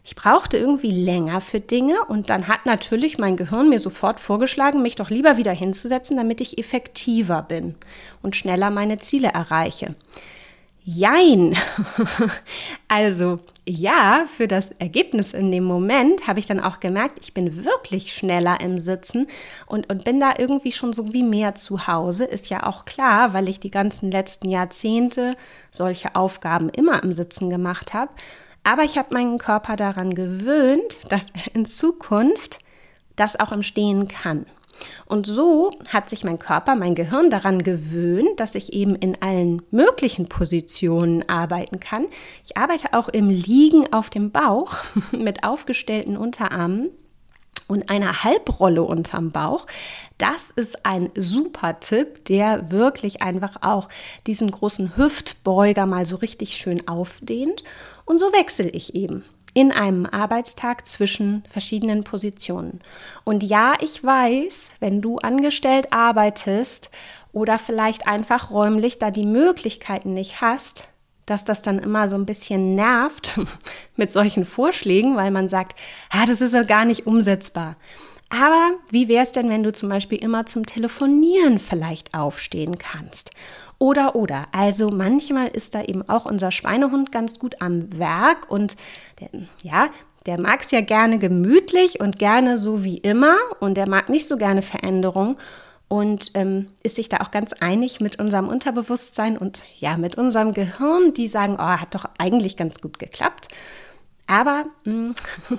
Ich 0.09 0.17
brauchte 0.17 0.57
irgendwie 0.57 0.91
länger 0.91 1.43
für 1.43 1.61
Dinge 1.61 2.03
und 2.07 2.31
dann 2.31 2.49
hat 2.49 2.65
natürlich 2.65 3.19
mein 3.19 3.37
Gehirn 3.37 3.69
mir 3.69 3.79
sofort 3.79 4.21
vorgeschlagen, 4.21 4.81
mich 4.81 4.97
doch 4.97 5.11
lieber 5.11 5.37
wieder 5.37 5.53
hinzusetzen, 5.53 6.17
damit 6.17 6.41
ich 6.41 6.57
effektiver 6.57 7.43
bin 7.43 7.75
und 8.23 8.35
schneller 8.35 8.71
meine 8.71 8.99
Ziele 9.01 9.29
erreiche. 9.29 9.95
Jein. 10.83 11.55
Also 12.91 13.41
ja, 13.67 14.25
für 14.35 14.49
das 14.49 14.71
Ergebnis 14.79 15.33
in 15.33 15.53
dem 15.53 15.65
Moment 15.65 16.27
habe 16.27 16.41
ich 16.41 16.47
dann 16.47 16.59
auch 16.59 16.81
gemerkt, 16.81 17.19
ich 17.21 17.35
bin 17.35 17.67
wirklich 17.67 18.15
schneller 18.15 18.63
im 18.63 18.79
Sitzen 18.79 19.27
und, 19.67 19.93
und 19.93 20.05
bin 20.05 20.21
da 20.21 20.33
irgendwie 20.39 20.73
schon 20.73 20.95
so 20.95 21.13
wie 21.13 21.23
mehr 21.23 21.55
zu 21.55 21.87
Hause. 21.87 22.25
Ist 22.25 22.49
ja 22.49 22.67
auch 22.67 22.87
klar, 22.87 23.35
weil 23.35 23.47
ich 23.47 23.61
die 23.61 23.71
ganzen 23.71 24.11
letzten 24.11 24.49
Jahrzehnte 24.49 25.37
solche 25.71 26.15
Aufgaben 26.15 26.71
immer 26.71 27.03
im 27.03 27.13
Sitzen 27.13 27.51
gemacht 27.51 27.93
habe. 27.93 28.11
Aber 28.69 28.85
ich 28.85 28.99
habe 28.99 29.15
meinen 29.15 29.39
Körper 29.39 29.77
daran 29.77 30.15
gewöhnt, 30.15 31.01
dass 31.09 31.31
er 31.31 31.57
in 31.57 31.65
Zukunft 31.65 32.59
das 33.17 33.41
auch 33.41 33.51
im 33.51 33.63
Stehen 33.63 34.09
kann. 34.09 34.45
Und 35.07 35.27
so 35.27 35.71
hat 35.89 36.11
sich 36.11 36.23
mein 36.23 36.39
Körper, 36.39 36.75
mein 36.75 36.95
Gehirn 36.95 37.31
daran 37.31 37.63
gewöhnt, 37.63 38.39
dass 38.39 38.55
ich 38.55 38.75
eben 38.75 38.95
in 38.95 39.23
allen 39.23 39.63
möglichen 39.71 40.29
Positionen 40.29 41.27
arbeiten 41.31 41.81
kann. 41.81 42.09
Ich 42.45 42.59
arbeite 42.59 42.93
auch 42.93 43.09
im 43.09 43.31
Liegen 43.31 43.91
auf 43.91 44.11
dem 44.11 44.33
Bauch 44.33 44.77
mit 45.13 45.45
aufgestellten 45.45 46.19
Unterarmen 46.19 46.91
und 47.69 47.89
einer 47.89 48.25
Halbrolle 48.25 48.83
unterm 48.83 49.31
Bauch. 49.31 49.67
Das 50.17 50.51
ist 50.57 50.85
ein 50.85 51.11
super 51.15 51.81
Tipp, 51.81 52.25
der 52.25 52.71
wirklich 52.71 53.23
einfach 53.23 53.63
auch 53.63 53.89
diesen 54.27 54.51
großen 54.51 54.97
Hüftbeuger 54.97 55.87
mal 55.87 56.05
so 56.07 56.17
richtig 56.17 56.57
schön 56.57 56.87
aufdehnt. 56.89 57.63
Und 58.09 58.21
so 58.21 58.33
wechsle 58.33 58.71
ich 58.71 58.95
eben 58.95 59.23
in 59.53 59.71
einem 59.71 60.07
Arbeitstag 60.07 60.87
zwischen 60.87 61.45
verschiedenen 61.51 62.05
Positionen. 62.05 62.81
Und 63.25 63.43
ja, 63.43 63.75
ich 63.81 64.03
weiß, 64.03 64.71
wenn 64.81 65.03
du 65.03 65.19
angestellt 65.19 65.93
arbeitest 65.93 66.89
oder 67.35 67.59
vielleicht 67.59 68.07
einfach 68.07 68.51
räumlich 68.51 68.99
da 68.99 69.11
die 69.11 69.27
Möglichkeiten 69.27 70.15
nicht 70.15 70.41
hast, 70.41 70.89
dass 71.27 71.45
das 71.45 71.61
dann 71.61 71.79
immer 71.79 72.09
so 72.09 72.17
ein 72.17 72.25
bisschen 72.25 72.77
nervt 72.77 73.39
mit 73.97 74.11
solchen 74.11 74.47
Vorschlägen, 74.47 75.15
weil 75.17 75.31
man 75.31 75.51
sagt, 75.51 75.79
ah, 76.09 76.25
das 76.25 76.41
ist 76.41 76.55
ja 76.55 76.63
gar 76.63 76.87
nicht 76.87 77.07
umsetzbar. 77.07 77.77
Aber 78.31 78.73
wie 78.91 79.09
wäre 79.09 79.23
es 79.23 79.33
denn, 79.33 79.49
wenn 79.49 79.63
du 79.63 79.73
zum 79.73 79.89
Beispiel 79.89 80.19
immer 80.19 80.45
zum 80.45 80.67
Telefonieren 80.67 81.59
vielleicht 81.59 82.13
aufstehen 82.15 82.79
kannst? 82.79 83.31
Oder, 83.79 84.17
oder. 84.17 84.47
Also 84.53 84.91
manchmal 84.91 85.49
ist 85.49 85.75
da 85.75 85.83
eben 85.83 86.07
auch 86.09 86.25
unser 86.25 86.51
Schweinehund 86.51 87.13
ganz 87.13 87.39
gut 87.39 87.63
am 87.63 87.99
Werk 87.99 88.51
und 88.51 88.77
der, 89.21 89.29
ja, 89.63 89.89
der 90.27 90.39
mag 90.39 90.63
es 90.63 90.73
ja 90.73 90.83
gerne 90.83 91.19
gemütlich 91.19 92.01
und 92.01 92.19
gerne 92.19 92.59
so 92.59 92.85
wie 92.85 92.99
immer 92.99 93.37
und 93.61 93.77
der 93.77 93.89
mag 93.89 94.09
nicht 94.09 94.29
so 94.29 94.37
gerne 94.37 94.63
Veränderung 94.63 95.39
und 95.89 96.33
ähm, 96.35 96.69
ist 96.83 96.97
sich 96.97 97.09
da 97.09 97.19
auch 97.19 97.31
ganz 97.31 97.55
einig 97.55 98.01
mit 98.01 98.19
unserem 98.19 98.49
Unterbewusstsein 98.49 99.39
und 99.39 99.63
ja, 99.79 99.97
mit 99.97 100.17
unserem 100.17 100.53
Gehirn, 100.53 101.15
die 101.15 101.29
sagen, 101.29 101.57
oh, 101.59 101.63
hat 101.63 101.95
doch 101.95 102.05
eigentlich 102.19 102.59
ganz 102.59 102.81
gut 102.83 102.99
geklappt. 102.99 103.49
Aber 104.27 104.67
mh, 104.85 105.15
hm, 105.49 105.59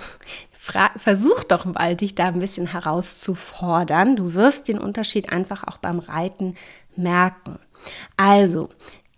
versuch 0.60 1.44
doch 1.44 1.64
mal, 1.64 1.96
dich 1.96 2.14
da 2.14 2.26
ein 2.26 2.38
bisschen 2.38 2.66
herauszufordern. 2.66 4.16
Du 4.16 4.34
wirst 4.34 4.68
den 4.68 4.78
Unterschied 4.78 5.32
einfach 5.32 5.66
auch 5.66 5.78
beim 5.78 5.98
Reiten 5.98 6.54
merken. 6.96 7.58
Also, 8.18 8.68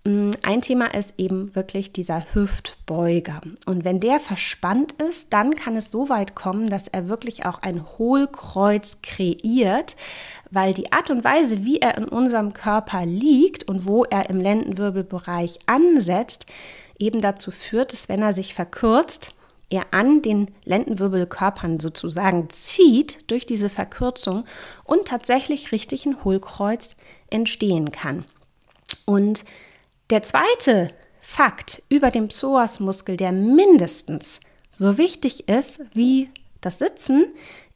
mm, 0.04 0.30
ein 0.42 0.60
Thema 0.60 0.94
ist 0.94 1.14
eben 1.18 1.54
wirklich 1.56 1.92
dieser 1.92 2.32
Hüftbeuger. 2.32 3.40
Und 3.66 3.84
wenn 3.84 3.98
der 3.98 4.20
verspannt 4.20 4.92
ist, 4.92 5.32
dann 5.32 5.56
kann 5.56 5.76
es 5.76 5.90
so 5.90 6.08
weit 6.08 6.36
kommen, 6.36 6.70
dass 6.70 6.86
er 6.86 7.08
wirklich 7.08 7.44
auch 7.44 7.60
ein 7.60 7.84
Hohlkreuz 7.98 8.98
kreiert, 9.02 9.96
weil 10.52 10.74
die 10.74 10.92
Art 10.92 11.10
und 11.10 11.24
Weise, 11.24 11.64
wie 11.64 11.80
er 11.80 11.98
in 11.98 12.04
unserem 12.04 12.52
Körper 12.52 13.04
liegt 13.04 13.64
und 13.64 13.84
wo 13.84 14.04
er 14.04 14.30
im 14.30 14.38
Lendenwirbelbereich 14.38 15.58
ansetzt, 15.66 16.46
eben 17.00 17.20
dazu 17.20 17.50
führt, 17.50 17.92
dass 17.92 18.08
wenn 18.08 18.22
er 18.22 18.32
sich 18.32 18.54
verkürzt, 18.54 19.34
er 19.72 19.86
an 19.92 20.22
den 20.22 20.50
Lendenwirbelkörpern 20.64 21.80
sozusagen 21.80 22.50
zieht 22.50 23.30
durch 23.30 23.46
diese 23.46 23.70
Verkürzung 23.70 24.44
und 24.84 25.06
tatsächlich 25.06 25.72
richtig 25.72 26.04
ein 26.06 26.22
Hohlkreuz 26.24 26.96
entstehen 27.30 27.90
kann. 27.90 28.24
Und 29.06 29.44
der 30.10 30.22
zweite 30.22 30.90
Fakt 31.20 31.82
über 31.88 32.10
den 32.10 32.28
Psoasmuskel, 32.28 33.16
der 33.16 33.32
mindestens 33.32 34.40
so 34.68 34.98
wichtig 34.98 35.48
ist 35.48 35.80
wie 35.94 36.28
das 36.60 36.78
Sitzen, 36.78 37.26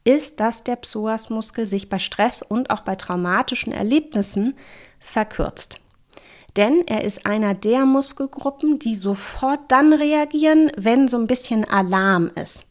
ist, 0.03 0.39
dass 0.39 0.63
der 0.63 0.75
Psoasmuskel 0.75 1.65
sich 1.65 1.89
bei 1.89 1.99
Stress 1.99 2.43
und 2.43 2.69
auch 2.69 2.81
bei 2.81 2.95
traumatischen 2.95 3.73
Erlebnissen 3.73 4.55
verkürzt. 4.99 5.79
Denn 6.57 6.85
er 6.87 7.03
ist 7.03 7.27
einer 7.27 7.53
der 7.53 7.85
Muskelgruppen, 7.85 8.79
die 8.79 8.95
sofort 8.95 9.59
dann 9.67 9.93
reagieren, 9.93 10.71
wenn 10.75 11.07
so 11.07 11.17
ein 11.17 11.27
bisschen 11.27 11.65
Alarm 11.65 12.31
ist. 12.33 12.65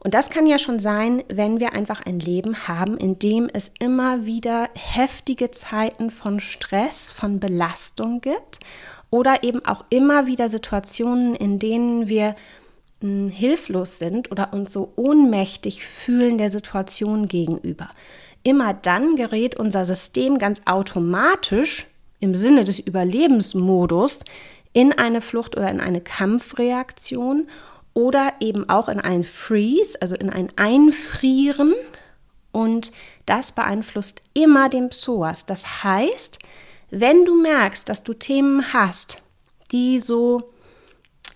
Und 0.00 0.14
das 0.14 0.30
kann 0.30 0.46
ja 0.46 0.58
schon 0.58 0.78
sein, 0.78 1.22
wenn 1.28 1.60
wir 1.60 1.72
einfach 1.72 2.04
ein 2.04 2.20
Leben 2.20 2.68
haben, 2.68 2.96
in 2.98 3.18
dem 3.18 3.48
es 3.52 3.72
immer 3.78 4.26
wieder 4.26 4.68
heftige 4.74 5.50
Zeiten 5.50 6.10
von 6.10 6.40
Stress, 6.40 7.10
von 7.10 7.40
Belastung 7.40 8.20
gibt 8.20 8.60
oder 9.10 9.42
eben 9.42 9.64
auch 9.64 9.84
immer 9.90 10.26
wieder 10.26 10.48
Situationen, 10.48 11.34
in 11.34 11.58
denen 11.58 12.08
wir 12.08 12.36
hm, 13.00 13.28
hilflos 13.28 13.98
sind 13.98 14.30
oder 14.30 14.52
uns 14.52 14.72
so 14.72 14.92
ohnmächtig 14.96 15.84
fühlen 15.84 16.38
der 16.38 16.50
Situation 16.50 17.26
gegenüber. 17.26 17.90
Immer 18.44 18.74
dann 18.74 19.16
gerät 19.16 19.56
unser 19.56 19.84
System 19.84 20.38
ganz 20.38 20.62
automatisch 20.64 21.86
im 22.20 22.34
Sinne 22.34 22.64
des 22.64 22.78
Überlebensmodus 22.78 24.20
in 24.72 24.92
eine 24.92 25.20
Flucht 25.20 25.56
oder 25.56 25.70
in 25.70 25.80
eine 25.80 26.00
Kampfreaktion 26.00 27.48
oder 27.94 28.34
eben 28.40 28.68
auch 28.68 28.88
in 28.88 29.00
ein 29.00 29.24
Freeze, 29.24 30.00
also 30.00 30.14
in 30.14 30.30
ein 30.30 30.52
Einfrieren. 30.56 31.74
Und 32.52 32.92
das 33.26 33.52
beeinflusst 33.52 34.22
immer 34.34 34.68
den 34.68 34.90
Psoas. 34.90 35.46
Das 35.46 35.84
heißt, 35.84 36.38
wenn 36.90 37.24
du 37.24 37.40
merkst, 37.40 37.88
dass 37.88 38.04
du 38.04 38.14
Themen 38.14 38.72
hast, 38.72 39.18
die 39.72 39.98
so 39.98 40.50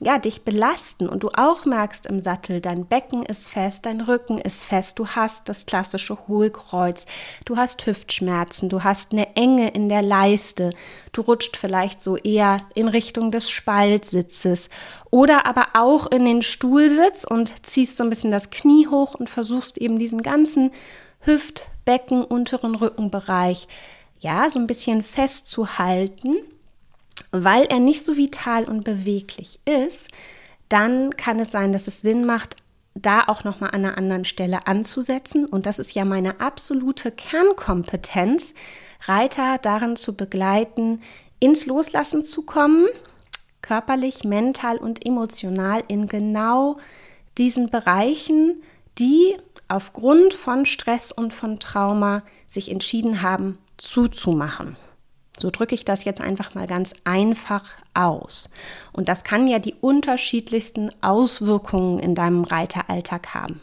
ja, 0.05 0.19
dich 0.19 0.43
belasten 0.43 1.09
und 1.09 1.23
du 1.23 1.31
auch 1.35 1.65
merkst 1.65 2.07
im 2.07 2.21
Sattel, 2.21 2.61
dein 2.61 2.87
Becken 2.87 3.25
ist 3.25 3.49
fest, 3.49 3.87
dein 3.87 4.01
Rücken 4.01 4.39
ist 4.39 4.65
fest, 4.65 4.99
du 4.99 5.07
hast 5.07 5.49
das 5.49 5.67
klassische 5.67 6.19
Hohlkreuz, 6.27 7.07
du 7.45 7.57
hast 7.57 7.87
Hüftschmerzen, 7.87 8.69
du 8.69 8.83
hast 8.83 9.13
eine 9.13 9.37
Enge 9.37 9.71
in 9.71 9.89
der 9.89 10.03
Leiste, 10.03 10.71
du 11.13 11.21
rutscht 11.21 11.57
vielleicht 11.57 12.03
so 12.03 12.17
eher 12.17 12.63
in 12.75 12.89
Richtung 12.89 13.31
des 13.31 13.51
Spaltsitzes 13.51 14.71
oder 15.11 15.47
aber 15.47 15.69
auch 15.75 16.11
in 16.11 16.25
den 16.25 16.43
Stuhlsitz 16.43 17.25
und 17.25 17.65
ziehst 17.65 17.97
so 17.97 18.05
ein 18.05 18.11
bisschen 18.11 18.33
das 18.33 18.51
Knie 18.51 18.89
hoch 18.89 19.15
und 19.15 19.31
versuchst 19.31 19.79
eben 19.79 19.99
diesen 19.99 20.23
ganzen 20.23 20.73
Hüft-, 21.21 21.69
Becken-, 21.85 22.25
unteren 22.25 22.75
Rückenbereich 22.75 23.69
ja, 24.23 24.49
so 24.49 24.59
ein 24.61 24.69
bisschen 24.69 25.03
festzuhalten 25.03 26.37
weil 27.31 27.65
er 27.65 27.79
nicht 27.79 28.05
so 28.05 28.17
vital 28.17 28.65
und 28.65 28.85
beweglich 28.85 29.61
ist, 29.65 30.09
dann 30.69 31.17
kann 31.17 31.39
es 31.39 31.53
sein, 31.53 31.73
dass 31.73 31.87
es 31.87 32.01
Sinn 32.01 32.25
macht, 32.25 32.57
da 32.95 33.25
auch 33.27 33.45
noch 33.45 33.61
mal 33.61 33.69
an 33.69 33.85
einer 33.85 33.99
anderen 33.99 34.25
Stelle 34.25 34.67
anzusetzen 34.67 35.47
und 35.47 35.67
das 35.67 35.79
ist 35.79 35.95
ja 35.95 36.05
meine 36.05 36.41
absolute 36.41 37.11
Kernkompetenz, 37.11 38.55
Reiter 39.05 39.59
darin 39.59 39.97
zu 39.97 40.17
begleiten, 40.17 41.01
ins 41.41 41.67
Loslassen 41.67 42.25
zu 42.25 42.43
kommen, 42.43 42.87
körperlich, 43.63 44.25
mental 44.25 44.79
und 44.79 45.05
emotional 45.05 45.83
in 45.89 46.07
genau 46.07 46.79
diesen 47.39 47.71
Bereichen, 47.71 48.63
die 48.99 49.37
aufgrund 49.69 50.35
von 50.35 50.67
Stress 50.67 51.13
und 51.13 51.33
von 51.33 51.59
Trauma 51.59 52.23
sich 52.47 52.71
entschieden 52.71 53.23
haben 53.23 53.59
zuzumachen. 53.79 54.77
So 55.39 55.51
drücke 55.51 55.75
ich 55.75 55.85
das 55.85 56.05
jetzt 56.05 56.21
einfach 56.21 56.55
mal 56.55 56.67
ganz 56.67 56.95
einfach 57.05 57.65
aus. 57.95 58.51
Und 58.93 59.09
das 59.09 59.25
kann 59.25 59.49
ja 59.49 59.59
die 59.59 59.75
unterschiedlichsten 59.81 60.91
Auswirkungen 61.01 61.99
in 61.99 62.15
deinem 62.15 62.45
Reiteralltag 62.45 63.35
haben. 63.35 63.61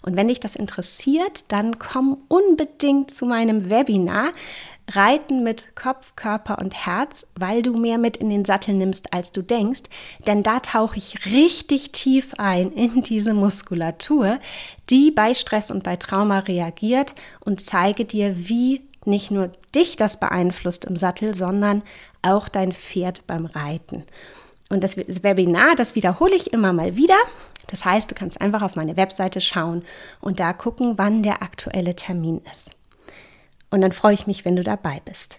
Und 0.00 0.16
wenn 0.16 0.28
dich 0.28 0.40
das 0.40 0.56
interessiert, 0.56 1.44
dann 1.48 1.78
komm 1.78 2.18
unbedingt 2.28 3.14
zu 3.14 3.26
meinem 3.26 3.70
Webinar 3.70 4.32
Reiten 4.90 5.44
mit 5.44 5.76
Kopf, 5.76 6.16
Körper 6.16 6.58
und 6.58 6.74
Herz, 6.74 7.26
weil 7.36 7.62
du 7.62 7.76
mehr 7.76 7.98
mit 7.98 8.16
in 8.16 8.28
den 8.30 8.44
Sattel 8.44 8.74
nimmst, 8.74 9.12
als 9.12 9.32
du 9.32 9.42
denkst. 9.42 9.82
Denn 10.26 10.42
da 10.42 10.60
tauche 10.60 10.98
ich 10.98 11.24
richtig 11.26 11.92
tief 11.92 12.34
ein 12.38 12.72
in 12.72 13.02
diese 13.02 13.32
Muskulatur, 13.32 14.38
die 14.90 15.10
bei 15.10 15.34
Stress 15.34 15.70
und 15.70 15.84
bei 15.84 15.96
Trauma 15.96 16.40
reagiert 16.40 17.14
und 17.40 17.60
zeige 17.60 18.04
dir, 18.04 18.34
wie 18.36 18.82
nicht 19.06 19.30
nur 19.30 19.50
dich 19.74 19.96
das 19.96 20.18
beeinflusst 20.18 20.84
im 20.84 20.96
Sattel, 20.96 21.34
sondern 21.34 21.82
auch 22.22 22.48
dein 22.48 22.72
Pferd 22.72 23.26
beim 23.26 23.46
Reiten. 23.46 24.04
Und 24.68 24.82
das 24.82 24.96
Webinar, 24.96 25.74
das 25.76 25.94
wiederhole 25.94 26.34
ich 26.34 26.52
immer 26.52 26.72
mal 26.72 26.96
wieder. 26.96 27.18
Das 27.66 27.84
heißt, 27.84 28.10
du 28.10 28.14
kannst 28.14 28.40
einfach 28.40 28.62
auf 28.62 28.76
meine 28.76 28.96
Webseite 28.96 29.40
schauen 29.40 29.82
und 30.20 30.40
da 30.40 30.52
gucken, 30.52 30.94
wann 30.96 31.22
der 31.22 31.42
aktuelle 31.42 31.94
Termin 31.94 32.40
ist. 32.52 32.70
Und 33.70 33.80
dann 33.80 33.92
freue 33.92 34.14
ich 34.14 34.26
mich, 34.26 34.44
wenn 34.44 34.56
du 34.56 34.62
dabei 34.62 35.00
bist. 35.04 35.36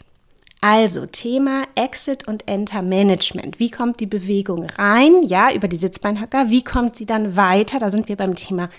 Also 0.62 1.06
Thema 1.06 1.66
Exit 1.76 2.28
und 2.28 2.48
Enter 2.48 2.82
Management. 2.82 3.60
Wie 3.60 3.70
kommt 3.70 4.00
die 4.00 4.06
Bewegung 4.06 4.66
rein? 4.78 5.24
Ja, 5.24 5.54
über 5.54 5.68
die 5.68 5.78
Sitzbeinhöcker. 5.78 6.50
Wie 6.50 6.64
kommt 6.64 6.96
sie 6.96 7.06
dann 7.06 7.36
weiter? 7.36 7.80
Da 7.80 7.92
sind 7.92 8.08
wir 8.08 8.16
beim 8.16 8.36
Thema 8.36 8.70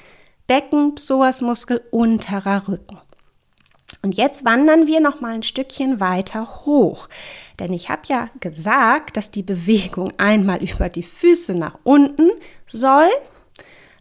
Becken, 0.46 0.94
Psoasmuskel, 0.94 1.82
unterer 1.90 2.66
Rücken. 2.66 2.98
Und 4.02 4.16
jetzt 4.16 4.44
wandern 4.44 4.86
wir 4.86 5.00
noch 5.00 5.20
mal 5.20 5.34
ein 5.34 5.42
Stückchen 5.42 6.00
weiter 6.00 6.64
hoch. 6.64 7.08
Denn 7.58 7.72
ich 7.72 7.88
habe 7.88 8.02
ja 8.06 8.28
gesagt, 8.40 9.16
dass 9.16 9.30
die 9.30 9.42
Bewegung 9.42 10.12
einmal 10.18 10.62
über 10.62 10.88
die 10.88 11.02
Füße 11.02 11.54
nach 11.54 11.78
unten 11.84 12.30
soll, 12.66 13.08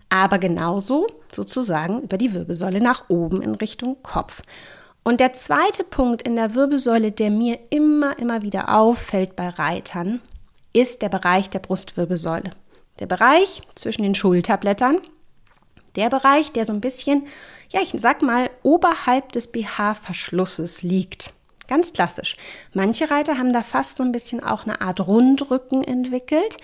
aber 0.10 0.40
genauso 0.40 1.08
sozusagen 1.32 2.02
über 2.02 2.18
die 2.18 2.34
Wirbelsäule 2.34 2.80
nach 2.80 3.10
oben 3.10 3.42
in 3.42 3.56
Richtung 3.56 3.98
Kopf. 4.04 4.42
Und 5.04 5.20
der 5.20 5.34
zweite 5.34 5.84
Punkt 5.84 6.22
in 6.22 6.36
der 6.36 6.56
Wirbelsäule, 6.56 7.12
der 7.12 7.30
mir 7.30 7.60
immer, 7.70 8.18
immer 8.20 8.42
wieder 8.42 8.74
auffällt 8.76 9.36
bei 9.36 9.50
Reitern, 9.50 10.22
ist 10.72 11.02
der 11.02 11.10
Bereich 11.10 11.50
der 11.50 11.60
Brustwirbelsäule. 11.60 12.52
Der 13.00 13.06
Bereich 13.06 13.62
zwischen 13.76 14.04
den 14.04 14.16
Schulterblättern 14.16 15.00
der 15.96 16.10
Bereich, 16.10 16.52
der 16.52 16.66
so 16.66 16.74
ein 16.74 16.82
bisschen, 16.82 17.26
ja, 17.70 17.82
ich 17.82 17.94
sag 17.98 18.22
mal, 18.22 18.50
oberhalb 18.64 19.32
des 19.32 19.52
BH-Verschlusses 19.52 20.82
liegt. 20.84 21.34
Ganz 21.68 21.94
klassisch. 21.94 22.36
Manche 22.74 23.10
Reiter 23.10 23.38
haben 23.38 23.54
da 23.54 23.64
fast 23.64 23.98
so 23.98 24.04
ein 24.04 24.12
bisschen 24.12 24.44
auch 24.44 24.64
eine 24.64 24.82
Art 24.82 25.00
Rundrücken 25.00 25.84
entwickelt, 25.84 26.58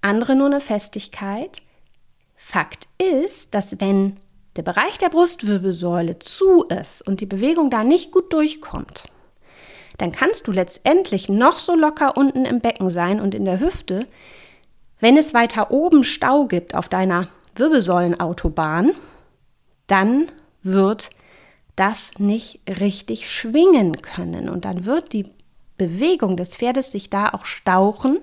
andere 0.00 0.36
nur 0.36 0.46
eine 0.46 0.60
Festigkeit. 0.60 1.58
Fakt 2.36 2.88
ist, 2.98 3.54
dass 3.54 3.80
wenn 3.80 4.18
der 4.56 4.62
Bereich 4.62 4.98
der 4.98 5.08
Brustwirbelsäule 5.08 6.18
zu 6.18 6.64
ist 6.64 7.06
und 7.06 7.20
die 7.20 7.26
Bewegung 7.26 7.70
da 7.70 7.84
nicht 7.84 8.12
gut 8.12 8.32
durchkommt, 8.32 9.04
dann 9.96 10.12
kannst 10.12 10.46
du 10.46 10.52
letztendlich 10.52 11.28
noch 11.28 11.58
so 11.58 11.74
locker 11.74 12.16
unten 12.16 12.44
im 12.44 12.60
Becken 12.60 12.90
sein 12.90 13.20
und 13.20 13.34
in 13.34 13.44
der 13.44 13.60
Hüfte. 13.60 14.06
Wenn 15.00 15.16
es 15.16 15.34
weiter 15.34 15.70
oben 15.70 16.04
Stau 16.04 16.46
gibt 16.46 16.74
auf 16.74 16.88
deiner 16.88 17.28
Wirbelsäulenautobahn, 17.54 18.92
dann 19.86 20.30
wird 20.64 21.10
das 21.76 22.12
nicht 22.18 22.60
richtig 22.68 23.30
schwingen 23.30 24.02
können 24.02 24.48
und 24.48 24.64
dann 24.64 24.84
wird 24.84 25.12
die 25.12 25.26
Bewegung 25.76 26.36
des 26.36 26.56
Pferdes 26.56 26.92
sich 26.92 27.10
da 27.10 27.30
auch 27.30 27.44
stauchen. 27.44 28.18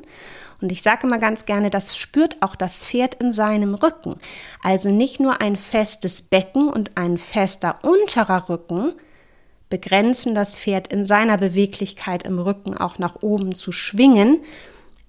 Und 0.62 0.71
ich 0.71 0.84
sage 0.84 1.08
immer 1.08 1.17
ganz 1.17 1.45
gerne, 1.45 1.69
das 1.69 1.97
spürt 1.97 2.41
auch 2.41 2.56
das 2.56 2.86
Pferd 2.86 3.15
in 3.15 3.34
seinem 3.34 3.73
Rücken. 3.73 4.15
Also 4.62 4.89
nicht 4.89 5.19
nur 5.19 5.41
ein 5.41 5.58
festes 5.58 6.21
Becken 6.21 6.69
und 6.69 6.91
ein 6.95 7.17
fester 7.17 7.80
unterer 7.82 8.47
Rücken 8.47 8.93
begrenzen 9.69 10.36
das 10.36 10.58
Pferd 10.58 10.88
in 10.88 11.06
seiner 11.06 11.38
Beweglichkeit 11.38 12.23
im 12.23 12.39
Rücken 12.39 12.77
auch 12.77 12.99
nach 12.99 13.21
oben 13.21 13.56
zu 13.56 13.71
schwingen, 13.71 14.41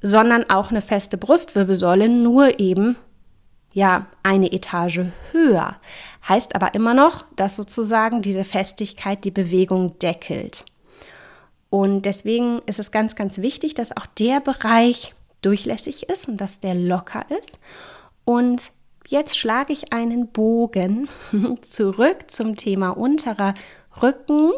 sondern 0.00 0.48
auch 0.48 0.70
eine 0.70 0.82
feste 0.82 1.18
Brustwirbelsäule, 1.18 2.08
nur 2.08 2.58
eben 2.58 2.96
ja 3.72 4.06
eine 4.22 4.52
Etage 4.52 5.00
höher. 5.32 5.76
Heißt 6.28 6.54
aber 6.54 6.74
immer 6.74 6.94
noch, 6.94 7.24
dass 7.36 7.56
sozusagen 7.56 8.22
diese 8.22 8.44
Festigkeit 8.44 9.24
die 9.24 9.30
Bewegung 9.30 9.98
deckelt. 9.98 10.64
Und 11.70 12.04
deswegen 12.04 12.60
ist 12.66 12.78
es 12.78 12.90
ganz, 12.90 13.16
ganz 13.16 13.38
wichtig, 13.38 13.74
dass 13.74 13.96
auch 13.96 14.06
der 14.06 14.40
Bereich 14.40 15.14
durchlässig 15.40 16.08
ist 16.08 16.28
und 16.28 16.36
dass 16.36 16.60
der 16.60 16.74
locker 16.74 17.24
ist. 17.38 17.60
Und 18.24 18.70
jetzt 19.08 19.38
schlage 19.38 19.72
ich 19.72 19.92
einen 19.92 20.28
Bogen 20.28 21.08
zurück 21.62 22.30
zum 22.30 22.56
Thema 22.56 22.90
unterer 22.90 23.54
Rücken, 24.02 24.52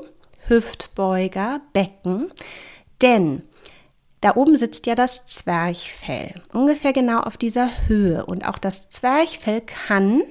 Hüftbeuger, 0.46 1.60
Becken. 1.72 2.32
Denn 3.00 3.42
da 4.24 4.36
oben 4.36 4.56
sitzt 4.56 4.86
ja 4.86 4.94
das 4.94 5.26
Zwerchfell, 5.26 6.32
ungefähr 6.50 6.94
genau 6.94 7.20
auf 7.20 7.36
dieser 7.36 7.68
Höhe. 7.88 8.24
Und 8.24 8.48
auch 8.48 8.56
das 8.56 8.88
Zwerchfell 8.88 9.60
kann 9.60 10.22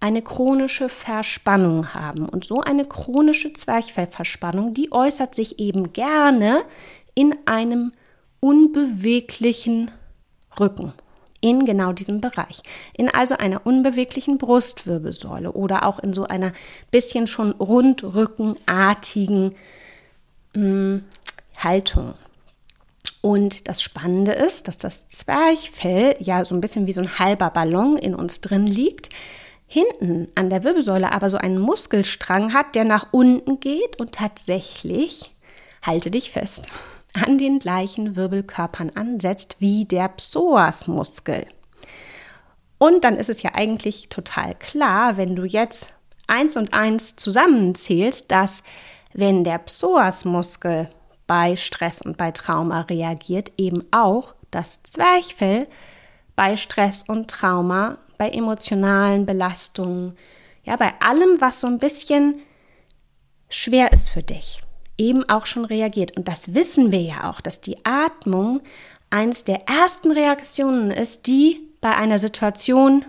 eine 0.00 0.22
chronische 0.22 0.88
Verspannung 0.88 1.92
haben. 1.92 2.26
Und 2.26 2.46
so 2.46 2.62
eine 2.62 2.86
chronische 2.86 3.52
Zwerchfellverspannung, 3.52 4.72
die 4.72 4.90
äußert 4.90 5.34
sich 5.34 5.58
eben 5.58 5.92
gerne 5.92 6.62
in 7.14 7.34
einem 7.44 7.92
unbeweglichen 8.40 9.90
Rücken. 10.58 10.94
In 11.42 11.66
genau 11.66 11.92
diesem 11.92 12.22
Bereich. 12.22 12.62
In 12.94 13.10
also 13.10 13.36
einer 13.36 13.66
unbeweglichen 13.66 14.38
Brustwirbelsäule 14.38 15.52
oder 15.52 15.84
auch 15.84 15.98
in 15.98 16.14
so 16.14 16.24
einer 16.24 16.54
bisschen 16.90 17.26
schon 17.26 17.52
rundrückenartigen 17.52 19.54
mh, 20.54 20.54
hm, 20.54 21.04
Haltung. 21.58 22.14
Und 23.22 23.68
das 23.68 23.82
Spannende 23.82 24.32
ist, 24.32 24.66
dass 24.66 24.78
das 24.78 25.08
Zwerchfell 25.08 26.16
ja 26.20 26.44
so 26.44 26.54
ein 26.54 26.60
bisschen 26.60 26.86
wie 26.86 26.92
so 26.92 27.02
ein 27.02 27.18
halber 27.18 27.50
Ballon 27.50 27.98
in 27.98 28.14
uns 28.14 28.40
drin 28.40 28.66
liegt, 28.66 29.10
hinten 29.66 30.28
an 30.34 30.50
der 30.50 30.64
Wirbelsäule 30.64 31.12
aber 31.12 31.30
so 31.30 31.36
einen 31.38 31.58
Muskelstrang 31.58 32.54
hat, 32.54 32.74
der 32.74 32.84
nach 32.84 33.08
unten 33.12 33.60
geht 33.60 34.00
und 34.00 34.12
tatsächlich, 34.12 35.34
halte 35.86 36.10
dich 36.10 36.30
fest, 36.30 36.66
an 37.12 37.38
den 37.38 37.58
gleichen 37.58 38.16
Wirbelkörpern 38.16 38.90
ansetzt 38.94 39.56
wie 39.58 39.84
der 39.84 40.08
Psoasmuskel. 40.08 41.46
Und 42.78 43.04
dann 43.04 43.16
ist 43.16 43.28
es 43.28 43.42
ja 43.42 43.50
eigentlich 43.54 44.08
total 44.08 44.54
klar, 44.54 45.18
wenn 45.18 45.36
du 45.36 45.44
jetzt 45.44 45.90
eins 46.26 46.56
und 46.56 46.72
eins 46.72 47.16
zusammenzählst, 47.16 48.30
dass 48.30 48.62
wenn 49.12 49.44
der 49.44 49.58
Psoasmuskel 49.58 50.88
bei 51.30 51.54
Stress 51.54 52.02
und 52.02 52.16
bei 52.16 52.32
Trauma 52.32 52.80
reagiert, 52.80 53.52
eben 53.56 53.84
auch 53.92 54.34
das 54.50 54.82
Zwerchfell 54.82 55.68
bei 56.34 56.56
Stress 56.56 57.04
und 57.04 57.30
Trauma, 57.30 57.98
bei 58.18 58.30
emotionalen 58.30 59.26
Belastungen, 59.26 60.16
ja, 60.64 60.74
bei 60.74 60.92
allem, 61.00 61.40
was 61.40 61.60
so 61.60 61.68
ein 61.68 61.78
bisschen 61.78 62.40
schwer 63.48 63.92
ist 63.92 64.08
für 64.08 64.24
dich, 64.24 64.64
eben 64.98 65.22
auch 65.28 65.46
schon 65.46 65.64
reagiert. 65.64 66.16
Und 66.16 66.26
das 66.26 66.52
wissen 66.52 66.90
wir 66.90 67.02
ja 67.02 67.30
auch, 67.30 67.40
dass 67.40 67.60
die 67.60 67.76
Atmung 67.84 68.60
eines 69.10 69.44
der 69.44 69.68
ersten 69.68 70.10
Reaktionen 70.10 70.90
ist, 70.90 71.28
die 71.28 71.60
bei 71.80 71.94
einer 71.94 72.18
Situation 72.18 73.04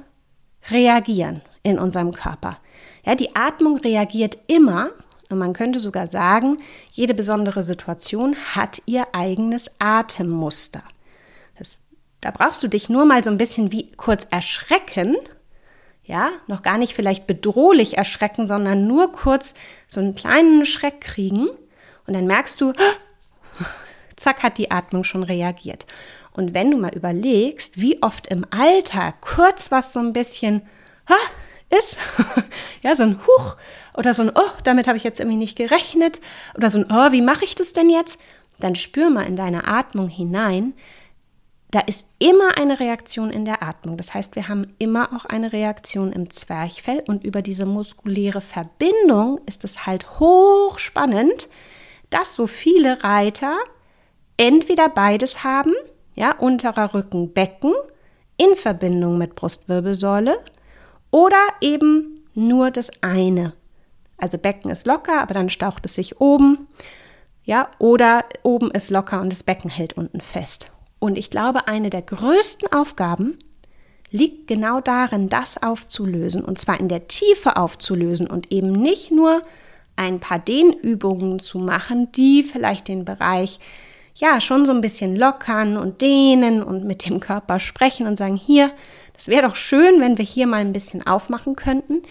reagieren 0.70 1.42
in 1.64 1.80
unserem 1.80 2.12
Körper. 2.12 2.60
Ja, 3.04 3.16
die 3.16 3.36
Atmung 3.36 3.78
reagiert 3.80 4.38
immer 4.46 4.92
und 5.32 5.40
man 5.40 5.54
könnte 5.54 5.80
sogar 5.80 6.08
sagen, 6.08 6.58
jede 6.92 7.14
besondere 7.14 7.64
Situation 7.64 8.36
hat 8.54 8.82
ihr 8.86 9.08
eigenes 9.14 9.72
Atemmuster. 9.80 10.84
Das, 11.58 11.78
da 12.22 12.32
brauchst 12.32 12.64
du 12.64 12.68
dich 12.68 12.90
nur 12.90 13.06
mal 13.06 13.24
so 13.24 13.30
ein 13.30 13.38
bisschen 13.38 13.72
wie 13.72 13.92
kurz 13.92 14.28
erschrecken, 14.30 15.16
ja, 16.04 16.30
noch 16.48 16.62
gar 16.62 16.78
nicht 16.78 16.94
vielleicht 16.94 17.28
bedrohlich 17.28 17.98
erschrecken, 17.98 18.48
sondern 18.48 18.88
nur 18.88 19.12
kurz 19.12 19.54
so 19.88 20.00
einen 20.00 20.16
kleinen 20.16 20.66
Schreck 20.66 21.02
kriegen 21.02 21.48
und 22.08 22.14
dann 22.14 22.28
merkst 22.28 22.60
du, 22.60 22.74
zack, 24.16 24.44
hat 24.44 24.58
die 24.58 24.72
Atmung 24.72 25.04
schon 25.04 25.24
reagiert. 25.24 25.86
Und 26.34 26.54
wenn 26.54 26.72
du 26.72 26.78
mal 26.78 26.94
überlegst, 26.96 27.80
wie 27.80 28.02
oft 28.02 28.28
im 28.28 28.46
Alltag 28.52 29.22
kurz 29.22 29.72
was 29.72 29.94
so 29.94 30.00
ein 30.00 30.14
bisschen 30.14 30.62
ist, 31.80 32.00
ja, 32.82 32.96
so 32.96 33.04
ein 33.04 33.20
Huch 33.26 33.56
oder 33.96 34.14
so 34.14 34.24
ein, 34.24 34.32
oh, 34.34 34.52
damit 34.64 34.88
habe 34.88 34.98
ich 34.98 35.04
jetzt 35.04 35.20
irgendwie 35.20 35.38
nicht 35.38 35.58
gerechnet 35.58 36.22
oder 36.56 36.70
so 36.70 36.80
ein, 36.80 36.86
oh, 36.92 37.12
wie 37.12 37.22
mache 37.22 37.46
ich 37.46 37.56
das 37.56 37.74
denn 37.74 37.90
jetzt? 37.90 38.20
dann 38.64 38.76
spür 38.76 39.10
mal 39.10 39.24
in 39.24 39.36
deine 39.36 39.68
Atmung 39.68 40.08
hinein. 40.08 40.74
Da 41.72 41.80
ist 41.80 42.08
immer 42.20 42.58
eine 42.58 42.80
Reaktion 42.80 43.30
in 43.30 43.46
der 43.46 43.64
Atmung. 43.64 43.96
Das 43.98 44.14
heißt, 44.14 44.36
wir 44.36 44.50
haben 44.50 44.76
immer 44.78 45.16
auch 45.16 45.26
eine 45.26 45.54
Reaktion 45.54 46.12
im 46.12 46.30
Zwerchfell 46.30 47.04
und 47.08 47.24
über 47.24 47.42
diese 47.42 47.66
muskuläre 47.66 48.42
Verbindung 48.42 49.40
ist 49.46 49.64
es 49.64 49.86
halt 49.86 50.20
hochspannend, 50.20 51.50
dass 52.10 52.34
so 52.34 52.46
viele 52.48 53.04
Reiter 53.04 53.58
entweder 54.36 54.90
beides 54.90 55.44
haben, 55.46 55.74
ja, 56.16 56.34
unterer 56.34 56.94
Rücken, 56.94 57.34
Becken 57.34 57.74
in 58.36 58.56
Verbindung 58.56 59.18
mit 59.18 59.36
Brustwirbelsäule 59.36 60.40
oder 61.12 61.42
eben 61.62 62.26
nur 62.34 62.72
das 62.72 62.92
eine. 63.02 63.54
Also 64.18 64.38
Becken 64.38 64.72
ist 64.72 64.88
locker, 64.88 65.22
aber 65.22 65.34
dann 65.34 65.50
staucht 65.50 65.86
es 65.86 65.96
sich 65.96 66.22
oben. 66.22 66.68
Ja, 67.44 67.70
oder 67.80 68.26
oben 68.44 68.72
ist 68.72 68.92
locker 68.92 69.20
und 69.20 69.32
das 69.32 69.44
Becken 69.44 69.70
hält 69.70 69.94
unten 69.94 70.22
fest. 70.22 70.68
Und 71.00 71.18
ich 71.18 71.30
glaube, 71.30 71.68
eine 71.68 71.90
der 71.90 72.04
größten 72.04 72.72
Aufgaben 72.72 73.38
liegt 74.12 74.48
genau 74.48 74.82
darin, 74.82 75.30
das 75.30 75.62
aufzulösen 75.62 76.44
und 76.44 76.60
zwar 76.60 76.80
in 76.80 76.90
der 76.90 77.08
Tiefe 77.08 77.58
aufzulösen 77.58 78.28
und 78.28 78.52
eben 78.52 78.72
nicht 78.72 79.12
nur 79.12 79.42
ein 79.96 80.20
paar 80.20 80.40
Dehnübungen 80.40 81.40
zu 81.40 81.60
machen, 81.60 82.12
die 82.12 82.44
vielleicht 82.44 82.88
den 82.88 83.06
Bereich 83.06 83.60
ja 84.16 84.40
schon 84.42 84.66
so 84.66 84.74
ein 84.74 84.82
bisschen 84.82 85.16
lockern 85.16 85.78
und 85.78 86.02
dehnen 86.02 86.62
und 86.62 86.86
mit 86.86 87.08
dem 87.10 87.20
Körper 87.20 87.60
sprechen 87.60 88.06
und 88.06 88.18
sagen, 88.18 88.36
hier, 88.36 88.72
das 89.22 89.28
wäre 89.28 89.48
doch 89.48 89.56
schön, 89.56 90.02
wenn 90.02 90.18
wir 90.18 90.26
hier 90.26 90.48
mal 90.48 90.62
ein 90.62 90.74
bisschen 90.74 91.06
aufmachen 91.06 91.56
könnten. 91.56 92.02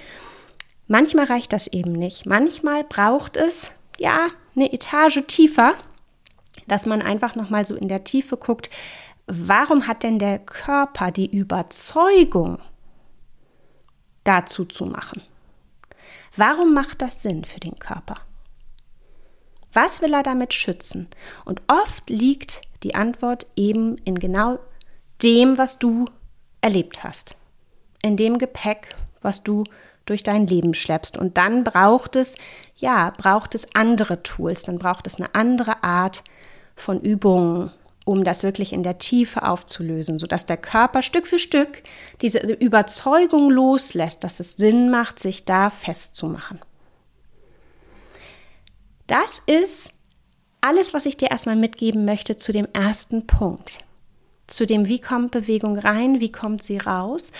Manchmal 0.86 1.24
reicht 1.24 1.52
das 1.52 1.66
eben 1.66 1.90
nicht. 1.90 2.24
Manchmal 2.24 2.84
braucht 2.84 3.36
es 3.36 3.72
ja 3.98 4.28
eine 4.54 4.72
Etage 4.72 5.24
tiefer, 5.26 5.74
dass 6.68 6.86
man 6.86 7.02
einfach 7.02 7.34
noch 7.34 7.50
mal 7.50 7.66
so 7.66 7.74
in 7.74 7.88
der 7.88 8.04
Tiefe 8.04 8.36
guckt, 8.36 8.70
warum 9.26 9.88
hat 9.88 10.04
denn 10.04 10.20
der 10.20 10.38
Körper 10.38 11.10
die 11.10 11.36
Überzeugung 11.36 12.62
dazu 14.22 14.64
zu 14.64 14.86
machen? 14.86 15.20
Warum 16.36 16.74
macht 16.74 17.02
das 17.02 17.24
Sinn 17.24 17.44
für 17.44 17.58
den 17.58 17.76
Körper? 17.80 18.14
Was 19.72 20.00
will 20.00 20.14
er 20.14 20.22
damit 20.22 20.54
schützen? 20.54 21.08
Und 21.44 21.60
oft 21.66 22.08
liegt 22.08 22.60
die 22.84 22.94
Antwort 22.94 23.48
eben 23.56 23.98
in 24.04 24.14
genau 24.14 24.60
dem, 25.20 25.58
was 25.58 25.80
du 25.80 26.04
erlebt 26.60 27.04
hast. 27.04 27.36
In 28.02 28.16
dem 28.16 28.38
Gepäck, 28.38 28.96
was 29.20 29.42
du 29.42 29.64
durch 30.10 30.22
dein 30.22 30.46
Leben 30.46 30.74
schleppst. 30.74 31.16
Und 31.16 31.36
dann 31.38 31.64
braucht 31.64 32.16
es, 32.16 32.34
ja, 32.76 33.12
braucht 33.16 33.54
es 33.54 33.68
andere 33.74 34.22
Tools, 34.22 34.62
dann 34.62 34.78
braucht 34.78 35.06
es 35.06 35.16
eine 35.16 35.34
andere 35.34 35.84
Art 35.84 36.24
von 36.74 37.00
Übungen, 37.00 37.70
um 38.04 38.24
das 38.24 38.42
wirklich 38.42 38.72
in 38.72 38.82
der 38.82 38.98
Tiefe 38.98 39.44
aufzulösen, 39.44 40.18
sodass 40.18 40.46
der 40.46 40.56
Körper 40.56 41.02
Stück 41.02 41.26
für 41.26 41.38
Stück 41.38 41.82
diese 42.22 42.40
Überzeugung 42.40 43.50
loslässt, 43.50 44.24
dass 44.24 44.40
es 44.40 44.56
Sinn 44.56 44.90
macht, 44.90 45.20
sich 45.20 45.44
da 45.44 45.70
festzumachen. 45.70 46.58
Das 49.06 49.42
ist 49.46 49.92
alles, 50.60 50.94
was 50.94 51.06
ich 51.06 51.16
dir 51.16 51.30
erstmal 51.30 51.56
mitgeben 51.56 52.04
möchte 52.04 52.36
zu 52.36 52.52
dem 52.52 52.66
ersten 52.72 53.26
Punkt. 53.26 53.78
Zu 54.50 54.66
dem, 54.66 54.86
wie 54.86 55.00
kommt 55.00 55.30
Bewegung 55.30 55.78
rein, 55.78 56.20
wie 56.20 56.32
kommt 56.32 56.62
sie 56.62 56.78
raus 56.78 57.32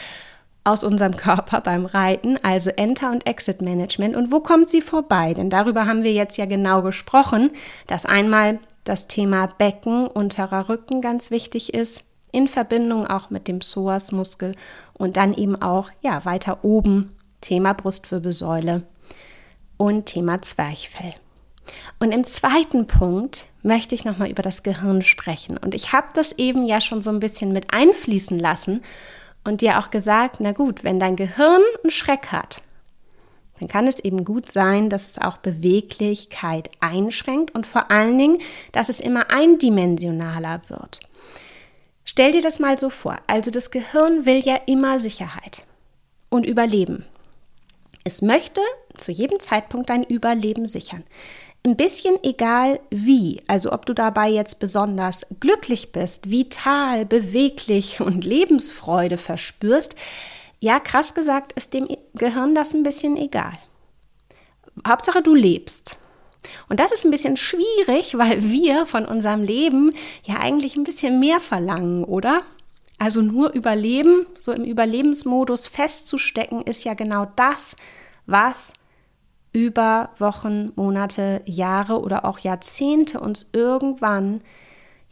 aus 0.64 0.85
unserem 0.85 1.16
Körper 1.18 1.61
beim 1.61 1.85
Reiten, 1.85 2.38
also 2.42 2.70
Enter- 2.70 3.11
und 3.11 3.27
Exit-Management 3.27 4.16
und 4.16 4.33
wo 4.33 4.40
kommt 4.40 4.70
sie 4.70 4.81
vorbei? 4.81 5.35
Denn 5.35 5.51
darüber 5.51 5.87
haben 5.87 6.05
wir 6.05 6.12
jetzt 6.12 6.38
ja 6.38 6.46
genau 6.46 6.83
gesprochen, 6.83 7.51
dass 7.87 8.07
einmal 8.07 8.59
das 8.85 9.09
Thema 9.09 9.46
Becken, 9.46 10.07
unterer 10.07 10.68
Rücken 10.68 11.01
ganz 11.01 11.31
wichtig 11.31 11.75
ist, 11.75 12.03
in 12.33 12.49
Verbindung 12.49 13.07
auch 13.07 13.31
mit 13.31 13.49
dem 13.49 13.59
Psoasmuskel 13.59 14.55
und 14.94 15.16
dann 15.16 15.35
eben 15.35 15.61
auch 15.61 15.90
ja 16.01 16.25
weiter 16.25 16.64
oben 16.64 17.16
Thema 17.40 17.73
Brustwirbelsäule 17.73 18.83
und 19.77 20.07
Thema 20.07 20.40
Zwerchfell. 20.42 21.14
Und 21.98 22.12
im 22.12 22.24
zweiten 22.24 22.87
Punkt 22.87 23.46
möchte 23.62 23.94
ich 23.94 24.05
nochmal 24.05 24.31
über 24.31 24.42
das 24.42 24.62
Gehirn 24.62 25.03
sprechen. 25.03 25.57
Und 25.57 25.74
ich 25.74 25.92
habe 25.92 26.09
das 26.14 26.33
eben 26.33 26.64
ja 26.66 26.81
schon 26.81 27.03
so 27.03 27.11
ein 27.11 27.20
bisschen 27.20 27.53
mit 27.53 27.72
einfließen 27.72 28.38
lassen 28.38 28.83
und 29.44 29.61
dir 29.61 29.79
auch 29.79 29.90
gesagt, 29.90 30.37
na 30.40 30.53
gut, 30.53 30.85
wenn 30.85 31.00
dein 31.00 31.16
Gehirn 31.16 31.62
einen 31.83 31.90
Schreck 31.90 32.29
hat, 32.29 32.62
dann 33.59 33.68
kann 33.68 33.87
es 33.87 34.00
eben 34.00 34.24
gut 34.24 34.50
sein, 34.50 34.88
dass 34.88 35.11
es 35.11 35.18
auch 35.18 35.37
Beweglichkeit 35.37 36.70
einschränkt 36.81 37.55
und 37.55 37.66
vor 37.66 37.90
allen 37.90 38.16
Dingen, 38.16 38.38
dass 38.72 38.88
es 38.88 39.00
immer 39.00 39.31
eindimensionaler 39.31 40.62
wird. 40.68 41.00
Stell 42.05 42.33
dir 42.33 42.42
das 42.42 42.59
mal 42.59 42.79
so 42.79 42.88
vor. 42.88 43.18
Also 43.26 43.50
das 43.50 43.70
Gehirn 43.70 44.24
will 44.24 44.40
ja 44.40 44.59
immer 44.66 44.98
Sicherheit 44.98 45.64
und 46.31 46.46
Überleben. 46.46 47.05
Es 48.03 48.22
möchte 48.22 48.62
zu 48.96 49.12
jedem 49.12 49.40
Zeitpunkt 49.40 49.90
dein 49.90 50.05
Überleben 50.05 50.66
sichern 50.66 51.05
ein 51.64 51.77
bisschen 51.77 52.18
egal 52.23 52.81
wie, 52.90 53.42
also 53.46 53.73
ob 53.73 53.85
du 53.85 53.92
dabei 53.92 54.31
jetzt 54.31 54.61
besonders 54.61 55.27
glücklich 55.40 55.92
bist, 55.92 56.31
vital, 56.31 57.05
beweglich 57.05 58.01
und 58.01 58.25
Lebensfreude 58.25 59.18
verspürst, 59.18 59.94
ja, 60.59 60.79
krass 60.79 61.14
gesagt, 61.14 61.53
ist 61.53 61.75
dem 61.75 61.88
Gehirn 62.14 62.55
das 62.55 62.75
ein 62.75 62.83
bisschen 62.83 63.16
egal. 63.16 63.53
Hauptsache, 64.87 65.23
du 65.23 65.35
lebst. 65.35 65.96
Und 66.68 66.81
das 66.81 66.92
ist 66.92 67.05
ein 67.05 67.11
bisschen 67.11 67.37
schwierig, 67.37 68.14
weil 68.18 68.42
wir 68.42 68.87
von 68.87 69.05
unserem 69.05 69.42
Leben 69.42 69.94
ja 70.25 70.37
eigentlich 70.37 70.77
ein 70.77 70.85
bisschen 70.85 71.20
mehr 71.20 71.40
verlangen, 71.40 72.05
oder? 72.05 72.42
Also 72.99 73.23
nur 73.23 73.53
Überleben, 73.53 74.27
so 74.38 74.53
im 74.53 74.64
Überlebensmodus 74.64 75.66
festzustecken, 75.66 76.62
ist 76.62 76.85
ja 76.85 76.92
genau 76.92 77.27
das, 77.37 77.77
was 78.27 78.75
über 79.53 80.11
Wochen, 80.19 80.73
Monate, 80.77 81.43
Jahre 81.45 82.01
oder 82.01 82.25
auch 82.25 82.39
Jahrzehnte 82.39 83.21
uns 83.21 83.51
irgendwann 83.53 84.41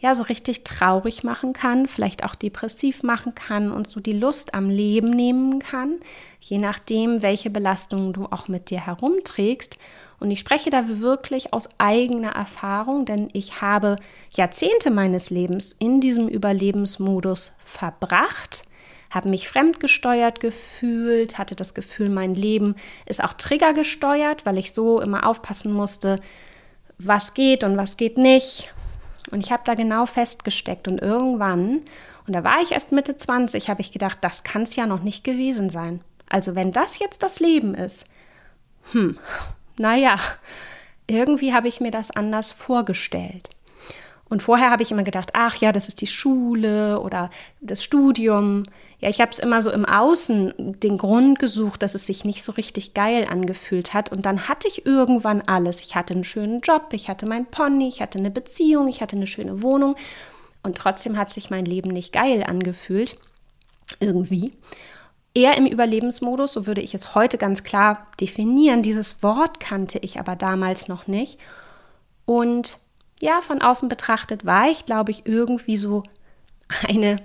ja 0.01 0.15
so 0.15 0.23
richtig 0.23 0.63
traurig 0.63 1.25
machen 1.25 1.53
kann, 1.53 1.89
vielleicht 1.89 2.23
auch 2.23 2.37
depressiv 2.37 3.03
machen 3.03 3.35
kann 3.35 3.73
und 3.73 3.89
so 3.89 3.99
die 3.99 4.13
Lust 4.13 4.55
am 4.55 4.69
Leben 4.69 5.11
nehmen 5.11 5.59
kann, 5.59 5.97
je 6.41 6.59
nachdem, 6.59 7.23
welche 7.23 7.51
Belastungen 7.51 8.13
du 8.13 8.27
auch 8.27 8.47
mit 8.47 8.71
dir 8.71 8.87
herumträgst. 8.87 9.77
Und 10.21 10.31
ich 10.31 10.39
spreche 10.39 10.71
da 10.71 11.01
wirklich 11.01 11.53
aus 11.53 11.69
eigener 11.79 12.31
Erfahrung, 12.31 13.07
denn 13.07 13.29
ich 13.33 13.61
habe 13.61 13.97
Jahrzehnte 14.31 14.93
meines 14.93 15.31
Lebens 15.31 15.73
in 15.73 16.01
diesem 16.01 16.29
Überlebensmodus 16.29 17.57
verbracht 17.65 18.68
habe 19.11 19.29
mich 19.29 19.49
fremdgesteuert 19.49 20.41
gefühlt, 20.41 21.39
hatte 21.39 21.55
das 21.55 21.75
Gefühl, 21.75 22.11
mein 22.11 22.35
Leben 22.35 22.77
ist 23.07 23.23
auch 23.23 23.33
triggergesteuert, 23.33 24.45
weil 24.45 24.59
ich 24.59 24.73
so 24.73 25.01
immer 25.01 25.27
aufpassen 25.27 25.73
musste, 25.73 26.21
was 26.99 27.35
geht 27.35 27.65
und 27.65 27.77
was 27.77 27.97
geht 27.97 28.19
nicht. 28.19 28.73
Und 29.31 29.41
ich 29.41 29.53
habe 29.53 29.63
da 29.65 29.75
genau 29.75 30.07
festgesteckt 30.07 30.89
und 30.89 31.01
irgendwann, 31.01 31.83
und 32.27 32.35
da 32.35 32.45
war 32.45 32.61
ich 32.61 32.73
erst 32.73 32.93
Mitte 32.93 33.17
20, 33.17 33.71
habe 33.71 33.81
ich 33.81 33.93
gedacht, 33.93 34.19
das 34.21 34.43
kann 34.43 34.63
es 34.63 34.77
ja 34.77 34.87
noch 34.87 35.03
nicht 35.03 35.25
gewesen 35.25 35.71
sein. 35.71 36.01
Also 36.29 36.55
wenn 36.55 36.73
das 36.73 36.99
jetzt 36.99 37.23
das 37.23 37.41
Leben 37.41 37.75
ist, 37.75 38.07
hm, 38.93 39.19
naja, 39.79 40.19
irgendwie 41.07 41.55
habe 41.55 41.69
ich 41.69 41.81
mir 41.81 41.91
das 41.91 42.11
anders 42.11 42.53
vorgestellt. 42.53 43.49
Und 44.29 44.43
vorher 44.43 44.71
habe 44.71 44.83
ich 44.83 44.93
immer 44.93 45.05
gedacht, 45.05 45.31
ach 45.33 45.57
ja, 45.57 45.73
das 45.73 45.89
ist 45.89 46.01
die 46.01 46.07
Schule 46.07 47.01
oder 47.01 47.31
das 47.61 47.83
Studium. 47.83 48.65
Ja, 48.99 49.09
ich 49.09 49.21
habe 49.21 49.31
es 49.31 49.39
immer 49.39 49.63
so 49.63 49.71
im 49.71 49.87
Außen 49.87 50.53
den 50.81 50.99
Grund 50.99 51.39
gesucht, 51.39 51.83
dass 51.83 51.95
es 51.95 52.07
sich 52.07 52.25
nicht 52.25 52.43
so 52.45 52.53
richtig 52.53 52.93
geil 52.93 53.27
angefühlt 53.31 53.95
hat. 53.95 54.13
Und 54.13 54.27
dann 54.27 54.49
hatte 54.49 54.69
ich 54.69 54.85
irgendwann 54.85 55.41
alles. 55.43 55.81
Ich 55.81 55.95
hatte 55.95 56.15
einen 56.15 56.25
schönen 56.25 56.61
Job, 56.61 56.89
ich 56.93 57.09
hatte 57.09 57.25
mein 57.25 57.47
Pony, 57.47 57.89
ich 57.89 58.03
hatte 58.03 58.19
eine 58.19 58.31
Beziehung, 58.31 58.89
ich 58.89 59.01
hatte 59.01 59.17
eine 59.17 59.27
schöne 59.27 59.63
Wohnung. 59.63 59.97
Und 60.63 60.77
trotzdem 60.77 61.17
hat 61.17 61.31
sich 61.31 61.49
mein 61.51 61.65
Leben 61.65 61.91
nicht 61.91 62.13
geil 62.13 62.45
angefühlt. 62.47 63.17
Irgendwie. 64.01 64.53
Eher 65.33 65.57
im 65.57 65.67
Überlebensmodus, 65.67 66.53
so 66.53 66.67
würde 66.67 66.81
ich 66.81 66.95
es 66.95 67.15
heute 67.15 67.39
ganz 67.39 67.63
klar 67.63 68.09
definieren. 68.21 68.83
Dieses 68.83 69.23
Wort 69.23 69.61
kannte 69.61 69.99
ich 69.99 70.19
aber 70.19 70.37
damals 70.37 70.89
noch 70.89 71.07
nicht. 71.07 71.39
Und 72.27 72.79
ja, 73.21 73.41
von 73.41 73.63
außen 73.63 73.89
betrachtet 73.89 74.45
war 74.45 74.69
ich, 74.69 74.87
glaube 74.87 75.11
ich, 75.11 75.27
irgendwie 75.27 75.77
so 75.77 76.03
eine 76.89 77.17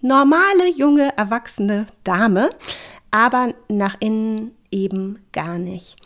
normale, 0.00 0.68
junge, 0.74 1.16
erwachsene 1.16 1.86
Dame, 2.04 2.50
aber 3.10 3.54
nach 3.68 3.96
innen 4.00 4.52
eben 4.70 5.18
gar 5.32 5.58
nicht. 5.58 5.96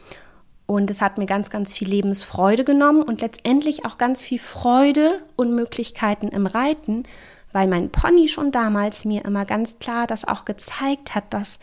Und 0.67 0.91
es 0.91 1.01
hat 1.01 1.17
mir 1.17 1.27
ganz, 1.27 1.49
ganz 1.49 1.73
viel 1.73 1.89
Lebensfreude 1.89 2.63
genommen 2.63 3.03
und 3.03 3.23
letztendlich 3.23 3.87
auch 3.87 3.97
ganz 3.97 4.23
viel 4.23 4.39
Freude 4.39 5.23
und 5.35 5.55
Möglichkeiten 5.55 6.29
im 6.29 6.47
Reiten, 6.47 7.05
weil 7.53 7.67
mein 7.67 7.91
Pony 7.91 8.29
schon 8.29 8.53
damals 8.53 9.07
mir 9.07 9.25
immer 9.25 9.47
ganz 9.47 9.79
klar 9.79 10.07
das 10.07 10.27
auch 10.27 10.45
gezeigt 10.45 11.15
hat, 11.15 11.33
dass 11.33 11.59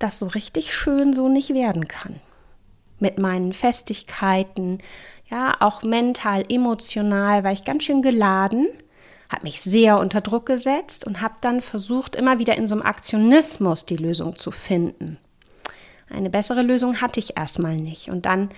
das 0.00 0.18
so 0.18 0.26
richtig 0.26 0.74
schön 0.74 1.14
so 1.14 1.28
nicht 1.28 1.54
werden 1.54 1.86
kann. 1.86 2.20
Mit 3.04 3.18
meinen 3.18 3.52
Festigkeiten, 3.52 4.78
ja, 5.30 5.54
auch 5.60 5.82
mental, 5.82 6.42
emotional 6.48 7.44
war 7.44 7.52
ich 7.52 7.64
ganz 7.64 7.84
schön 7.84 8.00
geladen, 8.00 8.66
habe 9.28 9.42
mich 9.42 9.60
sehr 9.60 9.98
unter 9.98 10.22
Druck 10.22 10.46
gesetzt 10.46 11.06
und 11.06 11.20
habe 11.20 11.34
dann 11.42 11.60
versucht, 11.60 12.16
immer 12.16 12.38
wieder 12.38 12.56
in 12.56 12.66
so 12.66 12.74
einem 12.74 12.82
Aktionismus 12.82 13.84
die 13.84 13.98
Lösung 13.98 14.36
zu 14.36 14.50
finden. 14.50 15.18
Eine 16.08 16.30
bessere 16.30 16.62
Lösung 16.62 17.02
hatte 17.02 17.20
ich 17.20 17.36
erstmal 17.36 17.76
nicht. 17.76 18.08
Und 18.08 18.24
dann 18.24 18.48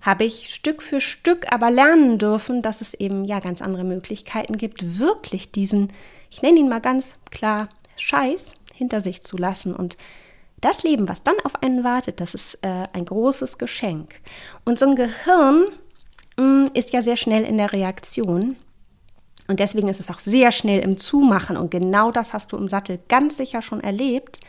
habe 0.00 0.24
ich 0.24 0.52
Stück 0.52 0.82
für 0.82 1.00
Stück 1.00 1.52
aber 1.52 1.70
lernen 1.70 2.18
dürfen, 2.18 2.60
dass 2.60 2.80
es 2.80 2.94
eben 2.94 3.24
ja 3.24 3.38
ganz 3.38 3.62
andere 3.62 3.84
Möglichkeiten 3.84 4.58
gibt, 4.58 4.98
wirklich 4.98 5.52
diesen, 5.52 5.92
ich 6.28 6.42
nenne 6.42 6.58
ihn 6.58 6.68
mal 6.68 6.80
ganz 6.80 7.18
klar, 7.30 7.68
Scheiß 7.96 8.54
hinter 8.74 9.00
sich 9.00 9.22
zu 9.22 9.36
lassen 9.36 9.76
und 9.76 9.96
das 10.62 10.82
Leben, 10.84 11.08
was 11.08 11.22
dann 11.22 11.34
auf 11.44 11.62
einen 11.62 11.84
wartet, 11.84 12.20
das 12.20 12.34
ist 12.34 12.58
äh, 12.62 12.84
ein 12.92 13.04
großes 13.04 13.58
Geschenk. 13.58 14.14
Und 14.64 14.78
so 14.78 14.86
ein 14.86 14.96
Gehirn 14.96 15.66
mh, 16.38 16.44
mm, 16.44 16.70
ist 16.74 16.92
ja 16.92 17.02
sehr 17.02 17.16
schnell 17.16 17.44
in 17.44 17.58
der 17.58 17.72
Reaktion. 17.72 18.56
Und 19.48 19.60
deswegen 19.60 19.88
ist 19.88 20.00
es 20.00 20.08
auch 20.08 20.20
sehr 20.20 20.52
schnell 20.52 20.80
im 20.80 20.96
Zumachen. 20.96 21.56
Und 21.56 21.70
genau 21.70 22.10
das 22.10 22.32
hast 22.32 22.52
du 22.52 22.56
im 22.56 22.68
Sattel 22.68 23.00
ganz 23.08 23.36
sicher 23.36 23.60
schon 23.60 23.80
erlebt, 23.80 24.40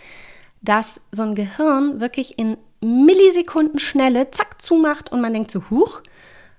dass 0.61 1.01
so 1.11 1.23
ein 1.23 1.35
Gehirn 1.35 1.99
wirklich 1.99 2.39
in 2.39 2.57
Millisekunden 2.79 3.79
Schnelle 3.79 4.31
zack 4.31 4.61
zumacht 4.61 5.11
und 5.11 5.19
man 5.19 5.33
denkt 5.33 5.51
so, 5.51 5.69
huch, 5.69 6.01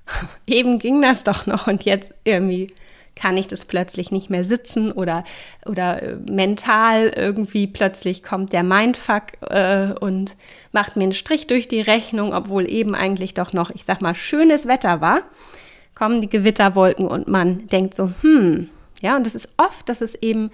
eben 0.47 0.79
ging 0.79 1.01
das 1.01 1.25
doch 1.25 1.47
noch 1.47 1.67
und 1.67 1.85
jetzt 1.85 2.13
irgendwie 2.25 2.69
kann 3.17 3.37
ich 3.37 3.47
das 3.47 3.65
plötzlich 3.65 4.11
nicht 4.11 4.31
mehr 4.31 4.45
sitzen 4.45 4.93
oder, 4.93 5.25
oder 5.67 6.03
äh, 6.03 6.17
mental 6.31 7.13
irgendwie 7.15 7.67
plötzlich 7.67 8.23
kommt 8.23 8.53
der 8.53 8.63
Mindfuck 8.63 9.23
äh, 9.43 9.93
und 9.93 10.37
macht 10.73 10.97
mir 10.97 11.05
einen 11.05 11.15
Strich 11.15 11.47
durch 11.47 11.69
die 11.69 11.81
Rechnung, 11.81 12.35
obwohl 12.35 12.69
eben 12.69 12.95
eigentlich 12.95 13.35
doch 13.35 13.53
noch, 13.53 13.71
ich 13.71 13.85
sag 13.85 14.03
mal, 14.03 14.15
schönes 14.15 14.67
Wetter 14.67 15.01
war, 15.01 15.23
kommen 15.95 16.21
die 16.21 16.29
Gewitterwolken 16.29 17.07
und 17.07 17.29
man 17.29 17.67
denkt 17.69 17.95
so, 17.95 18.13
hm, 18.21 18.69
ja, 19.01 19.17
und 19.17 19.27
es 19.27 19.35
ist 19.35 19.51
oft, 19.57 19.89
dass 19.89 20.01
es 20.01 20.15
eben 20.17 20.51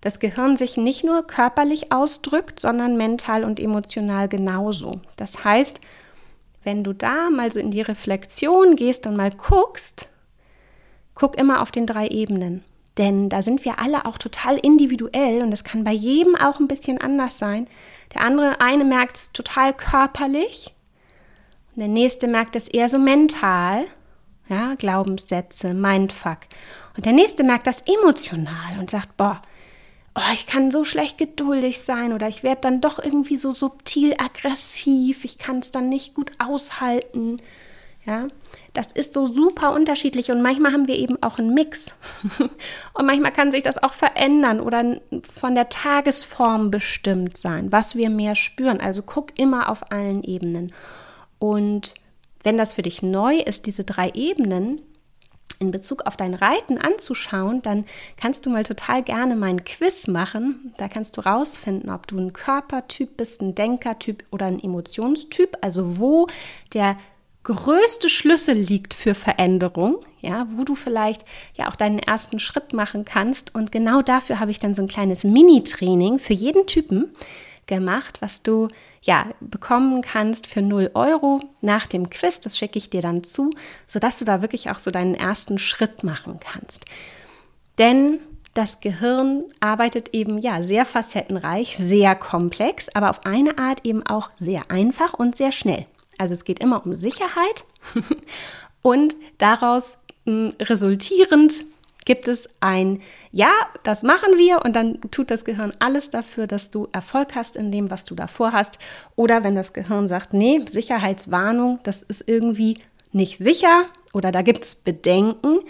das 0.00 0.20
Gehirn 0.20 0.56
sich 0.56 0.76
nicht 0.76 1.02
nur 1.02 1.26
körperlich 1.26 1.90
ausdrückt, 1.90 2.60
sondern 2.60 2.96
mental 2.96 3.42
und 3.42 3.58
emotional 3.58 4.28
genauso. 4.28 5.00
Das 5.16 5.44
heißt, 5.44 5.80
wenn 6.62 6.84
du 6.84 6.92
da 6.92 7.30
mal 7.30 7.50
so 7.50 7.58
in 7.58 7.70
die 7.70 7.80
Reflexion 7.80 8.76
gehst 8.76 9.06
und 9.06 9.16
mal 9.16 9.30
guckst, 9.30 10.08
guck 11.14 11.36
immer 11.36 11.62
auf 11.62 11.70
den 11.70 11.86
drei 11.86 12.08
Ebenen. 12.08 12.64
Denn 12.98 13.28
da 13.28 13.42
sind 13.42 13.64
wir 13.64 13.80
alle 13.80 14.06
auch 14.06 14.18
total 14.18 14.56
individuell 14.56 15.42
und 15.42 15.52
es 15.52 15.64
kann 15.64 15.82
bei 15.82 15.92
jedem 15.92 16.36
auch 16.36 16.60
ein 16.60 16.68
bisschen 16.68 17.00
anders 17.00 17.38
sein. 17.38 17.66
Der 18.12 18.22
andere, 18.22 18.60
eine 18.60 18.84
merkt 18.84 19.16
es 19.16 19.32
total 19.32 19.72
körperlich 19.72 20.74
und 21.74 21.80
der 21.80 21.88
nächste 21.88 22.28
merkt 22.28 22.54
es 22.54 22.68
eher 22.68 22.88
so 22.88 22.98
mental. 22.98 23.84
Ja, 24.48 24.74
Glaubenssätze, 24.74 25.74
Mindfuck. 25.74 26.38
Und 26.96 27.06
der 27.06 27.12
nächste 27.12 27.42
merkt 27.42 27.66
das 27.66 27.82
emotional 27.82 28.78
und 28.78 28.90
sagt, 28.90 29.16
boah, 29.16 29.40
oh, 30.14 30.32
ich 30.34 30.46
kann 30.46 30.70
so 30.70 30.84
schlecht 30.84 31.18
geduldig 31.18 31.80
sein 31.80 32.12
oder 32.12 32.28
ich 32.28 32.42
werde 32.42 32.60
dann 32.60 32.80
doch 32.80 32.98
irgendwie 32.98 33.36
so 33.36 33.52
subtil 33.52 34.14
aggressiv, 34.18 35.24
ich 35.24 35.38
kann 35.38 35.58
es 35.58 35.70
dann 35.70 35.88
nicht 35.88 36.14
gut 36.14 36.30
aushalten. 36.38 37.38
Ja, 38.06 38.28
das 38.74 38.88
ist 38.92 39.14
so 39.14 39.26
super 39.26 39.72
unterschiedlich 39.72 40.30
und 40.30 40.42
manchmal 40.42 40.72
haben 40.72 40.88
wir 40.88 40.96
eben 40.96 41.22
auch 41.22 41.38
einen 41.38 41.54
Mix. 41.54 41.94
und 42.38 43.06
manchmal 43.06 43.32
kann 43.32 43.50
sich 43.50 43.62
das 43.62 43.82
auch 43.82 43.94
verändern 43.94 44.60
oder 44.60 45.00
von 45.26 45.54
der 45.54 45.70
Tagesform 45.70 46.70
bestimmt 46.70 47.38
sein, 47.38 47.72
was 47.72 47.94
wir 47.96 48.10
mehr 48.10 48.34
spüren. 48.34 48.80
Also 48.80 49.02
guck 49.02 49.38
immer 49.38 49.70
auf 49.70 49.90
allen 49.90 50.22
Ebenen. 50.22 50.72
Und 51.38 51.94
wenn 52.42 52.58
das 52.58 52.74
für 52.74 52.82
dich 52.82 53.02
neu 53.02 53.36
ist, 53.38 53.64
diese 53.64 53.84
drei 53.84 54.10
Ebenen, 54.10 54.82
in 55.60 55.70
Bezug 55.70 56.06
auf 56.06 56.16
dein 56.16 56.34
Reiten 56.34 56.78
anzuschauen, 56.78 57.62
dann 57.62 57.84
kannst 58.20 58.44
du 58.44 58.50
mal 58.50 58.64
total 58.64 59.02
gerne 59.02 59.36
meinen 59.36 59.64
Quiz 59.64 60.08
machen. 60.08 60.74
Da 60.76 60.88
kannst 60.88 61.16
du 61.16 61.22
rausfinden, 61.22 61.90
ob 61.90 62.06
du 62.06 62.18
ein 62.18 62.32
Körpertyp 62.32 63.16
bist, 63.16 63.40
ein 63.40 63.54
Denkertyp 63.54 64.24
oder 64.30 64.46
ein 64.46 64.62
Emotionstyp, 64.62 65.56
also 65.60 65.98
wo 65.98 66.26
der 66.74 66.96
größte 67.44 68.08
Schlüssel 68.08 68.54
liegt 68.54 68.94
für 68.94 69.14
Veränderung, 69.14 69.98
ja, 70.20 70.46
wo 70.56 70.64
du 70.64 70.74
vielleicht 70.74 71.24
ja 71.56 71.68
auch 71.68 71.76
deinen 71.76 71.98
ersten 71.98 72.40
Schritt 72.40 72.72
machen 72.72 73.04
kannst. 73.04 73.54
Und 73.54 73.70
genau 73.70 74.02
dafür 74.02 74.40
habe 74.40 74.50
ich 74.50 74.58
dann 74.58 74.74
so 74.74 74.82
ein 74.82 74.88
kleines 74.88 75.24
Mini-Training 75.24 76.18
für 76.18 76.32
jeden 76.32 76.66
Typen 76.66 77.14
gemacht, 77.66 78.20
was 78.20 78.42
du 78.42 78.68
ja 79.02 79.26
bekommen 79.40 80.00
kannst 80.02 80.46
für 80.46 80.62
0 80.62 80.90
Euro 80.94 81.40
nach 81.60 81.86
dem 81.86 82.08
Quiz. 82.10 82.40
Das 82.40 82.58
schicke 82.58 82.78
ich 82.78 82.90
dir 82.90 83.02
dann 83.02 83.22
zu, 83.22 83.50
sodass 83.86 84.18
du 84.18 84.24
da 84.24 84.40
wirklich 84.40 84.70
auch 84.70 84.78
so 84.78 84.90
deinen 84.90 85.14
ersten 85.14 85.58
Schritt 85.58 86.02
machen 86.02 86.40
kannst. 86.40 86.86
Denn 87.78 88.18
das 88.54 88.80
Gehirn 88.80 89.44
arbeitet 89.60 90.14
eben 90.14 90.38
ja 90.38 90.62
sehr 90.62 90.86
facettenreich, 90.86 91.76
sehr 91.78 92.14
komplex, 92.14 92.88
aber 92.94 93.10
auf 93.10 93.26
eine 93.26 93.58
Art 93.58 93.84
eben 93.84 94.06
auch 94.06 94.30
sehr 94.38 94.70
einfach 94.70 95.12
und 95.12 95.36
sehr 95.36 95.52
schnell. 95.52 95.86
Also 96.18 96.32
es 96.32 96.44
geht 96.44 96.58
immer 96.58 96.84
um 96.84 96.94
Sicherheit 96.94 97.64
und 98.82 99.16
daraus 99.38 99.98
hm, 100.26 100.54
resultierend 100.60 101.64
gibt 102.04 102.28
es 102.28 102.48
ein 102.60 103.00
Ja, 103.32 103.52
das 103.82 104.02
machen 104.02 104.36
wir 104.36 104.62
und 104.64 104.76
dann 104.76 105.00
tut 105.10 105.30
das 105.30 105.44
Gehirn 105.44 105.72
alles 105.78 106.10
dafür, 106.10 106.46
dass 106.46 106.70
du 106.70 106.88
Erfolg 106.92 107.34
hast 107.34 107.56
in 107.56 107.72
dem, 107.72 107.90
was 107.90 108.04
du 108.04 108.14
davor 108.14 108.52
hast. 108.52 108.78
Oder 109.16 109.42
wenn 109.42 109.54
das 109.54 109.72
Gehirn 109.72 110.06
sagt, 110.08 110.32
nee, 110.34 110.60
Sicherheitswarnung, 110.70 111.80
das 111.82 112.02
ist 112.02 112.24
irgendwie 112.26 112.78
nicht 113.12 113.38
sicher 113.38 113.84
oder 114.12 114.32
da 114.32 114.42
gibt 114.42 114.64
es 114.64 114.76
Bedenken, 114.76 115.60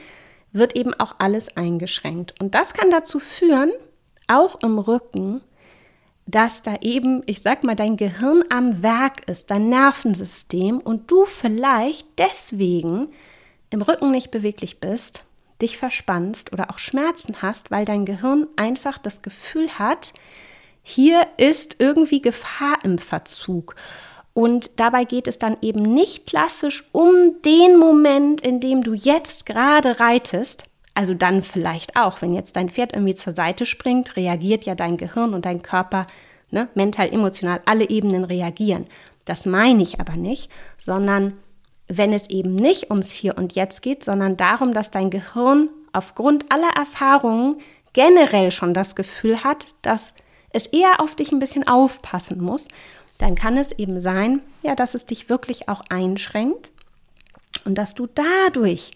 wird 0.53 0.77
eben 0.77 0.95
auch 0.95 1.17
alles 1.19 1.57
eingeschränkt. 1.57 2.35
Und 2.41 2.55
das 2.55 2.75
kann 2.75 2.91
dazu 2.91 3.19
führen, 3.19 3.73
auch 4.29 4.61
im 4.63 4.79
Rücken, 4.79 5.43
dass 6.27 6.63
da 6.63 6.77
eben, 6.81 7.23
ich 7.27 7.43
sag 7.43 7.65
mal, 7.65 7.77
dein 7.77 7.97
Gehirn 7.97 8.45
am 8.49 8.83
Werk 8.83 9.29
ist, 9.29 9.51
dein 9.51 9.69
Nervensystem 9.69 10.79
und 10.79 11.11
du 11.11 11.27
vielleicht 11.27 12.07
deswegen 12.19 13.09
im 13.71 13.83
Rücken 13.83 14.11
nicht 14.11 14.31
beweglich 14.31 14.81
bist, 14.81 15.25
dich 15.61 15.77
verspannst 15.77 16.53
oder 16.53 16.71
auch 16.71 16.79
Schmerzen 16.79 17.43
hast, 17.43 17.71
weil 17.71 17.85
dein 17.85 18.05
Gehirn 18.05 18.47
einfach 18.57 18.99
das 18.99 19.23
Gefühl 19.23 19.69
hat, 19.79 20.13
hier 20.83 21.27
ist 21.37 21.77
irgendwie 21.79 22.21
Gefahr 22.21 22.79
im 22.85 22.99
Verzug. 22.99 23.75
Und 24.35 24.81
dabei 24.81 25.05
geht 25.05 25.29
es 25.29 25.39
dann 25.39 25.57
eben 25.63 25.83
nicht 25.83 26.27
klassisch 26.27 26.85
um 26.93 27.41
den 27.45 27.79
Moment, 27.79 28.41
in 28.41 28.61
dem 28.61 28.83
du 28.83 28.93
jetzt 28.93 29.47
gerade 29.47 30.01
reitest, 30.01 30.65
also 30.95 31.15
dann 31.15 31.43
vielleicht 31.43 31.97
auch, 31.97 32.23
wenn 32.23 32.35
jetzt 32.35 32.57
dein 32.57 32.71
Pferd 32.71 32.95
irgendwie 32.95 33.15
zur 33.15 33.35
Seite 33.35 33.67
springt, 33.67 34.17
reagiert 34.17 34.65
ja 34.65 34.75
dein 34.75 34.97
Gehirn 34.97 35.35
und 35.35 35.45
dein 35.45 35.63
Körper, 35.63 36.07
ne, 36.51 36.69
mental, 36.75 37.13
emotional, 37.13 37.61
alle 37.67 37.89
Ebenen 37.89 38.25
reagieren. 38.25 38.87
Das 39.25 39.45
meine 39.45 39.83
ich 39.83 40.01
aber 40.01 40.17
nicht, 40.17 40.51
sondern 40.79 41.35
wenn 41.89 42.13
es 42.13 42.31
eben 42.31 42.55
nicht 42.55 42.91
ums 42.91 43.13
Hier 43.13 43.37
und 43.37 43.55
Jetzt 43.55 43.83
geht, 43.83 44.05
sondern 44.05 44.37
darum, 44.37 44.73
dass 44.73 44.91
dein 44.91 45.11
Gehirn 45.11 45.69
aufgrund 45.93 46.51
aller 46.53 46.71
Erfahrungen 46.77 47.57
generell 47.93 48.51
schon 48.51 48.75
das 48.75 48.95
Gefühl 48.95 49.45
hat, 49.45 49.67
dass 49.83 50.15
es 50.51 50.67
eher 50.69 51.01
auf 51.01 51.15
dich 51.15 51.33
ein 51.33 51.39
bisschen 51.41 51.67
aufpassen 51.67 52.43
muss, 52.43 52.69
dann 53.19 53.35
kann 53.35 53.57
es 53.57 53.73
eben 53.73 54.01
sein, 54.01 54.41
ja, 54.63 54.75
dass 54.75 54.95
es 54.95 55.07
dich 55.07 55.29
wirklich 55.29 55.69
auch 55.69 55.83
einschränkt 55.89 56.71
und 57.65 57.77
dass 57.77 57.95
du 57.95 58.07
dadurch 58.07 58.93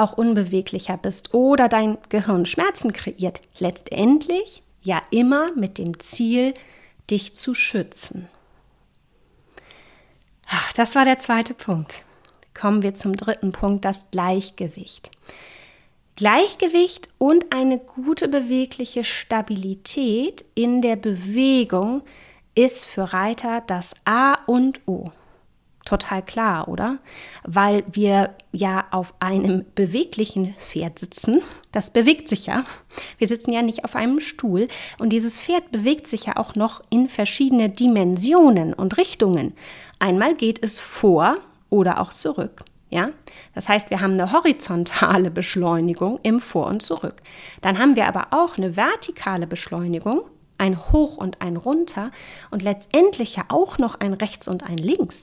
auch 0.00 0.12
unbeweglicher 0.12 0.96
bist 0.96 1.34
oder 1.34 1.68
dein 1.68 1.98
Gehirn 2.08 2.46
Schmerzen 2.46 2.92
kreiert. 2.92 3.40
Letztendlich 3.58 4.62
ja 4.82 5.00
immer 5.10 5.52
mit 5.54 5.78
dem 5.78 6.00
Ziel, 6.00 6.54
dich 7.10 7.34
zu 7.34 7.54
schützen. 7.54 8.28
Das 10.76 10.94
war 10.94 11.04
der 11.04 11.18
zweite 11.18 11.54
Punkt. 11.54 12.04
Kommen 12.54 12.82
wir 12.82 12.94
zum 12.94 13.14
dritten 13.14 13.52
Punkt, 13.52 13.84
das 13.84 14.10
Gleichgewicht. 14.10 15.10
Gleichgewicht 16.16 17.08
und 17.18 17.52
eine 17.52 17.78
gute 17.78 18.28
bewegliche 18.28 19.04
Stabilität 19.04 20.44
in 20.54 20.82
der 20.82 20.96
Bewegung 20.96 22.02
ist 22.54 22.84
für 22.84 23.12
Reiter 23.12 23.62
das 23.66 23.94
A 24.04 24.34
und 24.46 24.80
O 24.86 25.12
total 25.84 26.22
klar, 26.22 26.68
oder? 26.68 26.98
Weil 27.44 27.84
wir 27.90 28.34
ja 28.52 28.84
auf 28.90 29.14
einem 29.20 29.64
beweglichen 29.74 30.54
Pferd 30.58 30.98
sitzen. 30.98 31.42
Das 31.72 31.90
bewegt 31.90 32.28
sich 32.28 32.46
ja. 32.46 32.64
Wir 33.18 33.28
sitzen 33.28 33.52
ja 33.52 33.62
nicht 33.62 33.84
auf 33.84 33.96
einem 33.96 34.20
Stuhl. 34.20 34.68
Und 34.98 35.10
dieses 35.10 35.40
Pferd 35.40 35.72
bewegt 35.72 36.06
sich 36.06 36.26
ja 36.26 36.36
auch 36.36 36.54
noch 36.54 36.82
in 36.90 37.08
verschiedene 37.08 37.70
Dimensionen 37.70 38.74
und 38.74 38.96
Richtungen. 38.96 39.54
Einmal 39.98 40.34
geht 40.34 40.62
es 40.62 40.78
vor 40.78 41.36
oder 41.70 42.00
auch 42.00 42.10
zurück. 42.10 42.64
Ja, 42.90 43.10
das 43.54 43.68
heißt, 43.68 43.90
wir 43.90 44.00
haben 44.00 44.14
eine 44.14 44.32
horizontale 44.32 45.30
Beschleunigung 45.30 46.18
im 46.24 46.40
Vor 46.40 46.66
und 46.66 46.82
Zurück. 46.82 47.22
Dann 47.60 47.78
haben 47.78 47.94
wir 47.94 48.08
aber 48.08 48.28
auch 48.32 48.58
eine 48.58 48.76
vertikale 48.76 49.46
Beschleunigung, 49.46 50.22
ein 50.58 50.76
Hoch 50.90 51.16
und 51.16 51.40
ein 51.40 51.56
Runter 51.56 52.10
und 52.50 52.62
letztendlich 52.62 53.36
ja 53.36 53.44
auch 53.48 53.78
noch 53.78 54.00
ein 54.00 54.12
Rechts 54.12 54.48
und 54.48 54.64
ein 54.64 54.76
Links. 54.76 55.22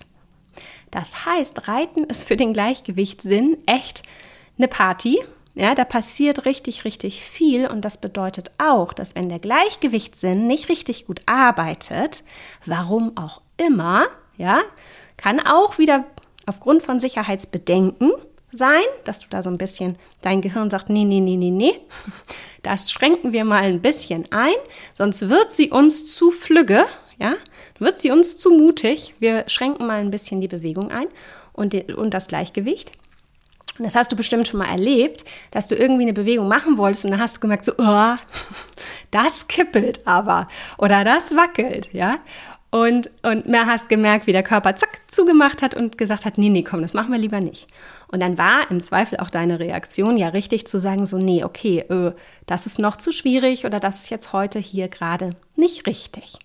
Das 0.91 1.26
heißt, 1.26 1.67
Reiten 1.67 2.04
ist 2.04 2.23
für 2.23 2.38
den 2.38 2.54
Gleichgewichtssinn 2.54 3.58
echt 3.65 4.04
eine 4.58 4.67
Party. 4.67 5.19
Ja, 5.56 5.73
da 5.73 5.86
passiert 5.86 6.45
richtig, 6.45 6.86
richtig 6.86 7.23
viel 7.23 7.67
und 7.67 7.82
das 7.82 8.00
bedeutet 8.00 8.52
auch, 8.60 8.93
dass 8.93 9.15
wenn 9.15 9.28
der 9.28 9.39
Gleichgewichtssinn 9.39 10.45
nicht 10.45 10.69
richtig 10.69 11.08
gut 11.08 11.21
arbeitet, 11.26 12.23
warum 12.67 13.17
auch 13.17 13.41
immer, 13.58 14.06
ja, 14.38 14.62
kann 15.17 15.39
auch 15.39 15.80
wieder 15.80 16.06
aufgrund 16.45 16.84
von 16.84 17.00
Sicherheitsbedenken 17.00 18.12
sein, 18.52 18.84
dass 19.04 19.19
du 19.19 19.28
da 19.30 19.41
so 19.41 19.50
ein 19.50 19.58
bisschen, 19.58 19.97
dein 20.21 20.41
Gehirn 20.41 20.69
sagt, 20.69 20.89
nee, 20.89 21.06
nee, 21.06 21.19
nee, 21.19 21.38
nee, 21.38 21.50
nee, 21.50 21.80
das 22.63 22.91
schränken 22.91 23.32
wir 23.32 23.43
mal 23.43 23.63
ein 23.63 23.82
bisschen 23.82 24.32
ein, 24.32 24.54
sonst 24.93 25.28
wird 25.28 25.52
sie 25.52 25.71
uns 25.71 26.13
zu 26.13 26.30
flügge, 26.30 26.86
ja, 27.17 27.34
wird 27.80 28.00
sie 28.00 28.12
uns 28.12 28.38
zu 28.38 28.50
mutig. 28.50 29.13
Wir 29.20 29.44
schränken 29.48 29.88
mal 29.88 30.00
ein 30.00 30.12
bisschen 30.12 30.42
die 30.42 30.48
Bewegung 30.48 30.92
ein 30.92 31.08
und, 31.54 31.74
die, 31.74 31.84
und 31.94 32.13
das 32.13 32.28
Gleichgewicht. 32.28 32.92
Und 33.78 33.86
das 33.86 33.96
hast 33.96 34.12
du 34.12 34.16
bestimmt 34.16 34.48
schon 34.48 34.60
mal 34.60 34.70
erlebt, 34.70 35.24
dass 35.52 35.68
du 35.68 35.76
irgendwie 35.76 36.04
eine 36.04 36.13
Bewegung 36.13 36.48
machen 36.48 36.78
wolltest 36.78 37.06
und 37.06 37.12
dann 37.12 37.20
hast 37.20 37.38
du 37.38 37.42
gemerkt, 37.42 37.66
so, 37.66 37.74
oh, 37.78 38.16
das 39.12 39.48
kippelt 39.48 40.08
aber 40.08 40.48
oder 40.78 41.04
das 41.04 41.36
wackelt, 41.36 41.90
ja. 41.94 42.18
Und, 42.70 43.10
und 43.24 43.48
mehr 43.48 43.66
hast 43.66 43.88
gemerkt, 43.88 44.28
wie 44.28 44.34
der 44.34 44.44
Körper 44.44 44.76
zack 44.76 45.00
zugemacht 45.08 45.62
hat 45.62 45.74
und 45.74 45.98
gesagt 45.98 46.26
hat, 46.26 46.38
nee, 46.38 46.50
nee, 46.50 46.63
komm, 46.63 46.82
das 46.82 46.94
machen 46.94 47.12
wir 47.12 47.20
lieber 47.20 47.40
nicht. 47.40 47.68
Und 48.10 48.20
dann 48.20 48.38
war 48.38 48.70
im 48.70 48.84
Zweifel 48.84 49.20
auch 49.20 49.30
deine 49.30 49.60
Reaktion 49.60 50.18
ja 50.18 50.30
richtig 50.30 50.68
zu 50.68 50.80
sagen, 50.80 51.06
so, 51.06 51.18
nee, 51.18 51.44
okay, 51.44 51.80
äh, 51.80 52.12
das 52.46 52.66
ist 52.66 52.78
noch 52.80 52.98
zu 52.98 53.12
schwierig 53.13 53.66
oder 53.66 53.80
das 53.80 54.04
ist 54.04 54.10
jetzt 54.10 54.34
heute 54.34 54.60
hier 54.60 54.90
gerade 54.90 55.32
nicht 55.56 55.88
richtig. 55.88 56.40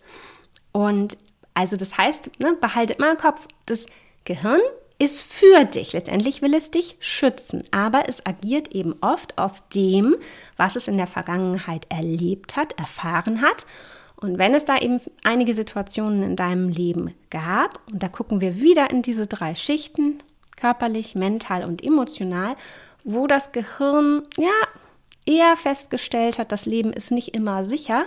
Und 0.72 1.16
also 1.54 1.76
das 1.76 1.96
heißt, 1.96 2.40
ne, 2.40 2.54
behaltet 2.60 2.98
mal 2.98 3.12
im 3.12 3.18
Kopf, 3.18 3.46
das 3.66 3.86
Gehirn 4.24 4.60
ist 4.98 5.22
für 5.22 5.64
dich. 5.64 5.92
Letztendlich 5.92 6.42
will 6.42 6.54
es 6.54 6.70
dich 6.70 6.96
schützen, 7.00 7.64
aber 7.70 8.08
es 8.08 8.24
agiert 8.24 8.68
eben 8.68 8.94
oft 9.00 9.36
aus 9.38 9.68
dem, 9.68 10.16
was 10.56 10.76
es 10.76 10.88
in 10.88 10.96
der 10.96 11.06
Vergangenheit 11.06 11.86
erlebt 11.88 12.56
hat, 12.56 12.78
erfahren 12.78 13.42
hat. 13.42 13.66
Und 14.16 14.38
wenn 14.38 14.54
es 14.54 14.64
da 14.64 14.78
eben 14.78 15.00
einige 15.24 15.54
Situationen 15.54 16.22
in 16.22 16.36
deinem 16.36 16.68
Leben 16.68 17.12
gab, 17.30 17.80
und 17.90 18.02
da 18.02 18.08
gucken 18.08 18.40
wir 18.40 18.60
wieder 18.60 18.90
in 18.90 19.02
diese 19.02 19.26
drei 19.26 19.56
Schichten, 19.56 20.18
körperlich, 20.56 21.16
mental 21.16 21.64
und 21.64 21.82
emotional, 21.82 22.54
wo 23.02 23.26
das 23.26 23.50
Gehirn 23.50 24.22
ja 24.38 24.52
eher 25.26 25.56
festgestellt 25.56 26.38
hat, 26.38 26.52
das 26.52 26.66
Leben 26.66 26.92
ist 26.92 27.10
nicht 27.10 27.34
immer 27.34 27.66
sicher, 27.66 28.04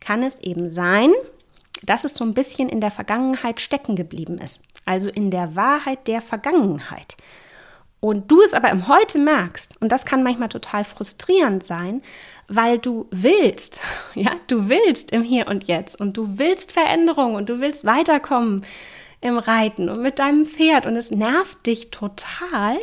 kann 0.00 0.24
es 0.24 0.40
eben 0.40 0.72
sein, 0.72 1.12
dass 1.86 2.04
es 2.04 2.14
so 2.14 2.24
ein 2.24 2.34
bisschen 2.34 2.68
in 2.68 2.80
der 2.80 2.90
Vergangenheit 2.90 3.60
stecken 3.60 3.96
geblieben 3.96 4.38
ist. 4.38 4.62
Also 4.84 5.10
in 5.10 5.30
der 5.30 5.56
Wahrheit 5.56 6.06
der 6.06 6.20
Vergangenheit. 6.20 7.16
Und 8.00 8.30
du 8.30 8.42
es 8.42 8.52
aber 8.52 8.68
im 8.70 8.86
Heute 8.86 9.18
merkst, 9.18 9.80
und 9.80 9.90
das 9.90 10.04
kann 10.04 10.22
manchmal 10.22 10.50
total 10.50 10.84
frustrierend 10.84 11.64
sein, 11.64 12.02
weil 12.48 12.78
du 12.78 13.06
willst, 13.10 13.80
ja, 14.14 14.30
du 14.46 14.68
willst 14.68 15.10
im 15.12 15.22
Hier 15.22 15.48
und 15.48 15.64
Jetzt 15.64 15.98
und 15.98 16.16
du 16.16 16.38
willst 16.38 16.72
Veränderung 16.72 17.34
und 17.34 17.48
du 17.48 17.60
willst 17.60 17.86
weiterkommen 17.86 18.64
im 19.22 19.38
Reiten 19.38 19.88
und 19.88 20.02
mit 20.02 20.18
deinem 20.18 20.44
Pferd 20.44 20.84
und 20.84 20.96
es 20.96 21.10
nervt 21.10 21.64
dich 21.64 21.90
total, 21.90 22.78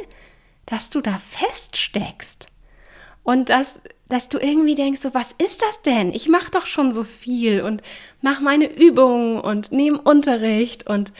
dass 0.65 0.89
du 0.89 1.01
da 1.01 1.19
feststeckst. 1.19 2.47
Und 3.23 3.49
dass 3.49 3.79
dass 4.12 4.28
du 4.28 4.39
irgendwie 4.39 4.76
denkst, 4.76 5.02
so 5.02 5.13
was 5.13 5.34
ist 5.38 5.62
das 5.62 5.82
denn? 5.84 6.13
Ich 6.13 6.28
mache 6.28 6.52
doch 6.52 6.65
schon 6.65 6.91
so 6.91 7.04
viel 7.04 7.62
und 7.62 7.82
mache 8.21 8.43
meine 8.43 8.65
Übungen 8.65 9.39
und 9.39 9.71
nehme 9.71 10.02
Unterricht 10.02 10.88
und, 10.88 11.13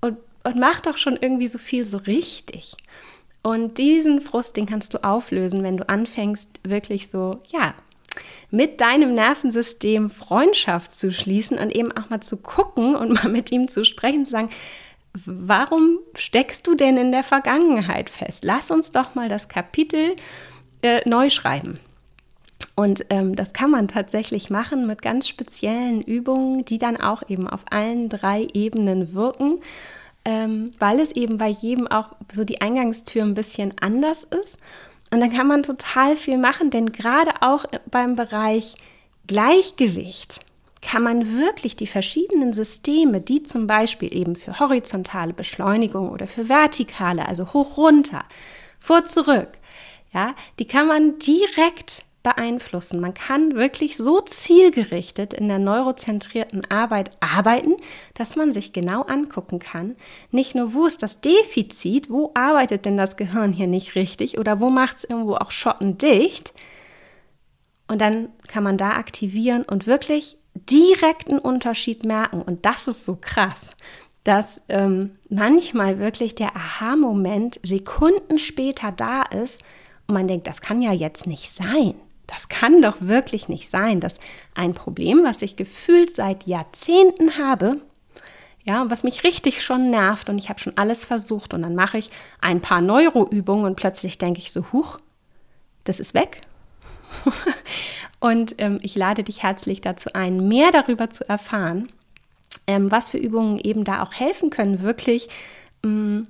und, 0.00 0.18
und 0.42 0.56
mach 0.56 0.80
doch 0.80 0.96
schon 0.96 1.16
irgendwie 1.20 1.46
so 1.46 1.58
viel 1.58 1.84
so 1.84 1.98
richtig. 1.98 2.74
Und 3.42 3.78
diesen 3.78 4.20
Frust, 4.20 4.56
den 4.56 4.66
kannst 4.66 4.92
du 4.94 5.04
auflösen, 5.04 5.62
wenn 5.62 5.76
du 5.76 5.88
anfängst, 5.88 6.48
wirklich 6.64 7.10
so, 7.10 7.40
ja, 7.48 7.74
mit 8.50 8.80
deinem 8.80 9.14
Nervensystem 9.14 10.10
Freundschaft 10.10 10.92
zu 10.92 11.12
schließen 11.12 11.58
und 11.58 11.70
eben 11.70 11.92
auch 11.92 12.10
mal 12.10 12.20
zu 12.20 12.42
gucken 12.42 12.96
und 12.96 13.12
mal 13.12 13.28
mit 13.28 13.52
ihm 13.52 13.68
zu 13.68 13.84
sprechen, 13.84 14.24
zu 14.24 14.32
sagen, 14.32 14.50
warum 15.24 15.98
steckst 16.16 16.66
du 16.66 16.74
denn 16.74 16.96
in 16.96 17.12
der 17.12 17.24
Vergangenheit 17.24 18.10
fest? 18.10 18.44
Lass 18.44 18.70
uns 18.70 18.90
doch 18.92 19.14
mal 19.14 19.28
das 19.28 19.48
Kapitel 19.48 20.16
äh, 20.82 21.08
neu 21.08 21.30
schreiben. 21.30 21.78
Und 22.74 23.04
ähm, 23.10 23.36
das 23.36 23.52
kann 23.52 23.70
man 23.70 23.88
tatsächlich 23.88 24.48
machen 24.48 24.86
mit 24.86 25.02
ganz 25.02 25.28
speziellen 25.28 26.00
Übungen, 26.00 26.64
die 26.64 26.78
dann 26.78 26.96
auch 26.96 27.22
eben 27.28 27.48
auf 27.48 27.64
allen 27.70 28.08
drei 28.08 28.46
Ebenen 28.54 29.12
wirken, 29.12 29.60
ähm, 30.24 30.70
weil 30.78 31.00
es 31.00 31.12
eben 31.12 31.36
bei 31.36 31.48
jedem 31.48 31.86
auch 31.86 32.10
so 32.32 32.44
die 32.44 32.60
Eingangstür 32.60 33.24
ein 33.24 33.34
bisschen 33.34 33.74
anders 33.80 34.24
ist. 34.24 34.58
Und 35.12 35.20
dann 35.20 35.32
kann 35.32 35.46
man 35.46 35.62
total 35.62 36.16
viel 36.16 36.38
machen, 36.38 36.70
denn 36.70 36.92
gerade 36.92 37.42
auch 37.42 37.66
beim 37.90 38.16
Bereich 38.16 38.76
Gleichgewicht 39.26 40.40
kann 40.80 41.02
man 41.02 41.38
wirklich 41.38 41.76
die 41.76 41.86
verschiedenen 41.86 42.52
Systeme, 42.52 43.20
die 43.20 43.42
zum 43.42 43.66
Beispiel 43.66 44.14
eben 44.14 44.34
für 44.34 44.58
horizontale 44.58 45.32
Beschleunigung 45.32 46.10
oder 46.10 46.26
für 46.26 46.48
vertikale, 46.48 47.28
also 47.28 47.52
hoch 47.52 47.76
runter, 47.76 48.24
vor 48.80 49.04
zurück, 49.04 49.48
ja, 50.12 50.34
die 50.58 50.66
kann 50.66 50.88
man 50.88 51.18
direkt 51.18 52.02
beeinflussen. 52.22 53.00
Man 53.00 53.14
kann 53.14 53.54
wirklich 53.54 53.96
so 53.96 54.20
zielgerichtet 54.20 55.34
in 55.34 55.48
der 55.48 55.58
neurozentrierten 55.58 56.70
Arbeit 56.70 57.10
arbeiten, 57.20 57.74
dass 58.14 58.36
man 58.36 58.52
sich 58.52 58.72
genau 58.72 59.02
angucken 59.02 59.58
kann, 59.58 59.96
nicht 60.30 60.54
nur, 60.54 60.74
wo 60.74 60.86
ist 60.86 61.02
das 61.02 61.20
Defizit, 61.20 62.10
wo 62.10 62.30
arbeitet 62.34 62.84
denn 62.84 62.96
das 62.96 63.16
Gehirn 63.16 63.52
hier 63.52 63.66
nicht 63.66 63.94
richtig 63.94 64.38
oder 64.38 64.60
wo 64.60 64.70
macht 64.70 64.98
es 64.98 65.04
irgendwo 65.04 65.34
auch 65.34 65.50
schottendicht. 65.50 66.52
Und 67.88 68.00
dann 68.00 68.28
kann 68.46 68.62
man 68.62 68.78
da 68.78 68.92
aktivieren 68.92 69.64
und 69.64 69.86
wirklich 69.86 70.38
direkten 70.54 71.38
Unterschied 71.38 72.04
merken. 72.04 72.40
Und 72.40 72.64
das 72.64 72.88
ist 72.88 73.04
so 73.04 73.18
krass, 73.20 73.72
dass 74.24 74.60
ähm, 74.68 75.16
manchmal 75.28 75.98
wirklich 75.98 76.34
der 76.34 76.56
Aha-Moment 76.56 77.58
Sekunden 77.62 78.38
später 78.38 78.92
da 78.92 79.22
ist 79.22 79.62
und 80.06 80.14
man 80.14 80.28
denkt, 80.28 80.46
das 80.46 80.60
kann 80.60 80.80
ja 80.80 80.92
jetzt 80.92 81.26
nicht 81.26 81.50
sein. 81.54 81.94
Das 82.32 82.48
kann 82.48 82.80
doch 82.80 82.96
wirklich 83.00 83.50
nicht 83.50 83.70
sein, 83.70 84.00
dass 84.00 84.18
ein 84.54 84.72
Problem, 84.72 85.22
was 85.22 85.42
ich 85.42 85.54
gefühlt 85.54 86.16
seit 86.16 86.46
Jahrzehnten 86.46 87.36
habe, 87.36 87.82
ja, 88.64 88.88
was 88.88 89.02
mich 89.02 89.22
richtig 89.22 89.62
schon 89.62 89.90
nervt 89.90 90.30
und 90.30 90.38
ich 90.38 90.48
habe 90.48 90.58
schon 90.58 90.78
alles 90.78 91.04
versucht 91.04 91.52
und 91.52 91.60
dann 91.60 91.74
mache 91.74 91.98
ich 91.98 92.10
ein 92.40 92.62
paar 92.62 92.80
Neuroübungen 92.80 93.66
und 93.66 93.76
plötzlich 93.76 94.16
denke 94.16 94.40
ich 94.40 94.50
so, 94.50 94.72
huch, 94.72 94.96
das 95.84 96.00
ist 96.00 96.14
weg. 96.14 96.40
und 98.20 98.54
ähm, 98.56 98.78
ich 98.80 98.96
lade 98.96 99.24
dich 99.24 99.42
herzlich 99.42 99.82
dazu 99.82 100.08
ein, 100.14 100.48
mehr 100.48 100.70
darüber 100.70 101.10
zu 101.10 101.28
erfahren, 101.28 101.88
ähm, 102.66 102.90
was 102.90 103.10
für 103.10 103.18
Übungen 103.18 103.58
eben 103.58 103.84
da 103.84 104.02
auch 104.02 104.14
helfen 104.14 104.48
können, 104.48 104.80
wirklich 104.80 105.28
ähm, 105.84 106.28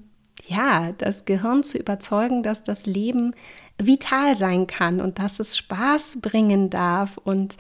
ja, 0.48 0.90
das 0.98 1.26
Gehirn 1.26 1.62
zu 1.62 1.78
überzeugen, 1.78 2.42
dass 2.42 2.64
das 2.64 2.86
Leben 2.86 3.36
vital 3.78 4.36
sein 4.36 4.66
kann 4.66 5.00
und 5.00 5.18
dass 5.18 5.40
es 5.40 5.56
Spaß 5.56 6.18
bringen 6.20 6.70
darf 6.70 7.18
und 7.18 7.56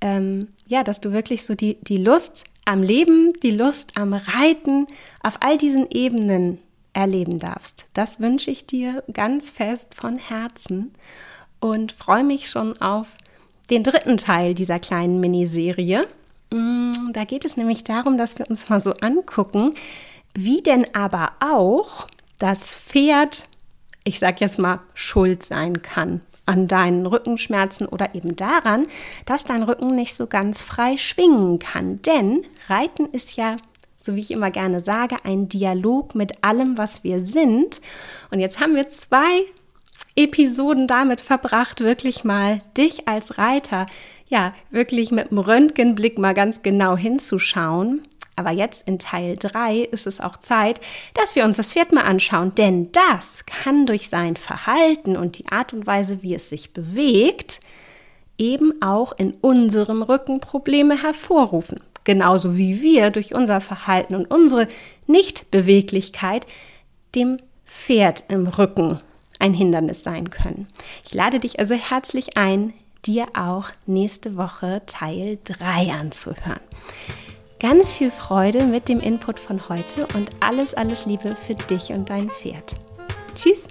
ähm, 0.00 0.48
ja, 0.66 0.82
dass 0.82 1.00
du 1.00 1.12
wirklich 1.12 1.44
so 1.44 1.54
die, 1.54 1.78
die 1.82 1.98
Lust 1.98 2.44
am 2.64 2.82
Leben, 2.82 3.32
die 3.42 3.50
Lust 3.50 3.96
am 3.96 4.14
Reiten 4.14 4.86
auf 5.22 5.34
all 5.40 5.58
diesen 5.58 5.90
Ebenen 5.90 6.58
erleben 6.92 7.38
darfst. 7.38 7.88
Das 7.94 8.20
wünsche 8.20 8.50
ich 8.50 8.66
dir 8.66 9.04
ganz 9.12 9.50
fest 9.50 9.94
von 9.94 10.18
Herzen 10.18 10.92
und 11.60 11.92
freue 11.92 12.24
mich 12.24 12.48
schon 12.48 12.80
auf 12.80 13.08
den 13.68 13.84
dritten 13.84 14.16
Teil 14.16 14.54
dieser 14.54 14.78
kleinen 14.78 15.20
Miniserie. 15.20 16.06
Mm, 16.52 17.12
da 17.12 17.24
geht 17.24 17.44
es 17.44 17.56
nämlich 17.56 17.84
darum, 17.84 18.18
dass 18.18 18.38
wir 18.38 18.48
uns 18.50 18.68
mal 18.68 18.80
so 18.80 18.92
angucken, 18.94 19.74
wie 20.34 20.62
denn 20.62 20.86
aber 20.94 21.32
auch 21.40 22.08
das 22.38 22.74
Pferd 22.74 23.44
ich 24.04 24.18
sag 24.18 24.40
jetzt 24.40 24.58
mal, 24.58 24.80
schuld 24.94 25.44
sein 25.44 25.82
kann 25.82 26.20
an 26.46 26.66
deinen 26.66 27.06
Rückenschmerzen 27.06 27.86
oder 27.86 28.14
eben 28.14 28.34
daran, 28.34 28.86
dass 29.24 29.44
dein 29.44 29.62
Rücken 29.62 29.94
nicht 29.94 30.14
so 30.14 30.26
ganz 30.26 30.62
frei 30.62 30.98
schwingen 30.98 31.60
kann. 31.60 32.02
Denn 32.02 32.44
Reiten 32.68 33.06
ist 33.06 33.36
ja, 33.36 33.56
so 33.96 34.16
wie 34.16 34.20
ich 34.20 34.32
immer 34.32 34.50
gerne 34.50 34.80
sage, 34.80 35.16
ein 35.24 35.48
Dialog 35.48 36.14
mit 36.14 36.42
allem, 36.42 36.76
was 36.76 37.04
wir 37.04 37.24
sind. 37.24 37.80
Und 38.30 38.40
jetzt 38.40 38.58
haben 38.60 38.74
wir 38.74 38.88
zwei 38.88 39.44
Episoden 40.16 40.88
damit 40.88 41.20
verbracht, 41.20 41.80
wirklich 41.80 42.24
mal 42.24 42.60
dich 42.76 43.06
als 43.06 43.38
Reiter, 43.38 43.86
ja, 44.26 44.52
wirklich 44.70 45.12
mit 45.12 45.30
dem 45.30 45.38
Röntgenblick 45.38 46.18
mal 46.18 46.34
ganz 46.34 46.62
genau 46.62 46.96
hinzuschauen 46.96 48.02
aber 48.40 48.50
jetzt 48.50 48.88
in 48.88 48.98
Teil 48.98 49.36
3 49.36 49.78
ist 49.78 50.06
es 50.06 50.20
auch 50.20 50.38
Zeit, 50.38 50.80
dass 51.14 51.36
wir 51.36 51.44
uns 51.44 51.58
das 51.58 51.72
Pferd 51.72 51.92
mal 51.92 52.02
anschauen, 52.02 52.54
denn 52.56 52.90
das 52.92 53.44
kann 53.46 53.86
durch 53.86 54.08
sein 54.08 54.36
Verhalten 54.36 55.16
und 55.16 55.38
die 55.38 55.46
Art 55.52 55.72
und 55.72 55.86
Weise, 55.86 56.22
wie 56.22 56.34
es 56.34 56.48
sich 56.48 56.72
bewegt, 56.72 57.60
eben 58.38 58.80
auch 58.82 59.12
in 59.16 59.34
unserem 59.40 60.02
Rücken 60.02 60.40
Probleme 60.40 61.00
hervorrufen. 61.00 61.80
genauso 62.04 62.56
wie 62.56 62.80
wir 62.80 63.10
durch 63.10 63.34
unser 63.34 63.60
Verhalten 63.60 64.14
und 64.14 64.30
unsere 64.30 64.66
Nichtbeweglichkeit 65.06 66.46
dem 67.14 67.36
Pferd 67.66 68.24
im 68.28 68.46
Rücken 68.46 68.98
ein 69.38 69.54
Hindernis 69.54 70.02
sein 70.02 70.30
können. 70.30 70.66
Ich 71.04 71.14
lade 71.14 71.38
dich 71.38 71.58
also 71.58 71.74
herzlich 71.74 72.36
ein, 72.36 72.72
dir 73.04 73.26
auch 73.34 73.70
nächste 73.86 74.36
Woche 74.36 74.82
Teil 74.86 75.38
3 75.44 75.92
anzuhören. 75.92 76.60
Ganz 77.60 77.92
viel 77.92 78.10
Freude 78.10 78.64
mit 78.64 78.88
dem 78.88 79.00
Input 79.00 79.38
von 79.38 79.68
heute 79.68 80.06
und 80.14 80.30
alles, 80.40 80.72
alles 80.72 81.04
Liebe 81.04 81.36
für 81.36 81.54
dich 81.54 81.92
und 81.92 82.08
dein 82.08 82.30
Pferd. 82.30 82.74
Tschüss! 83.34 83.68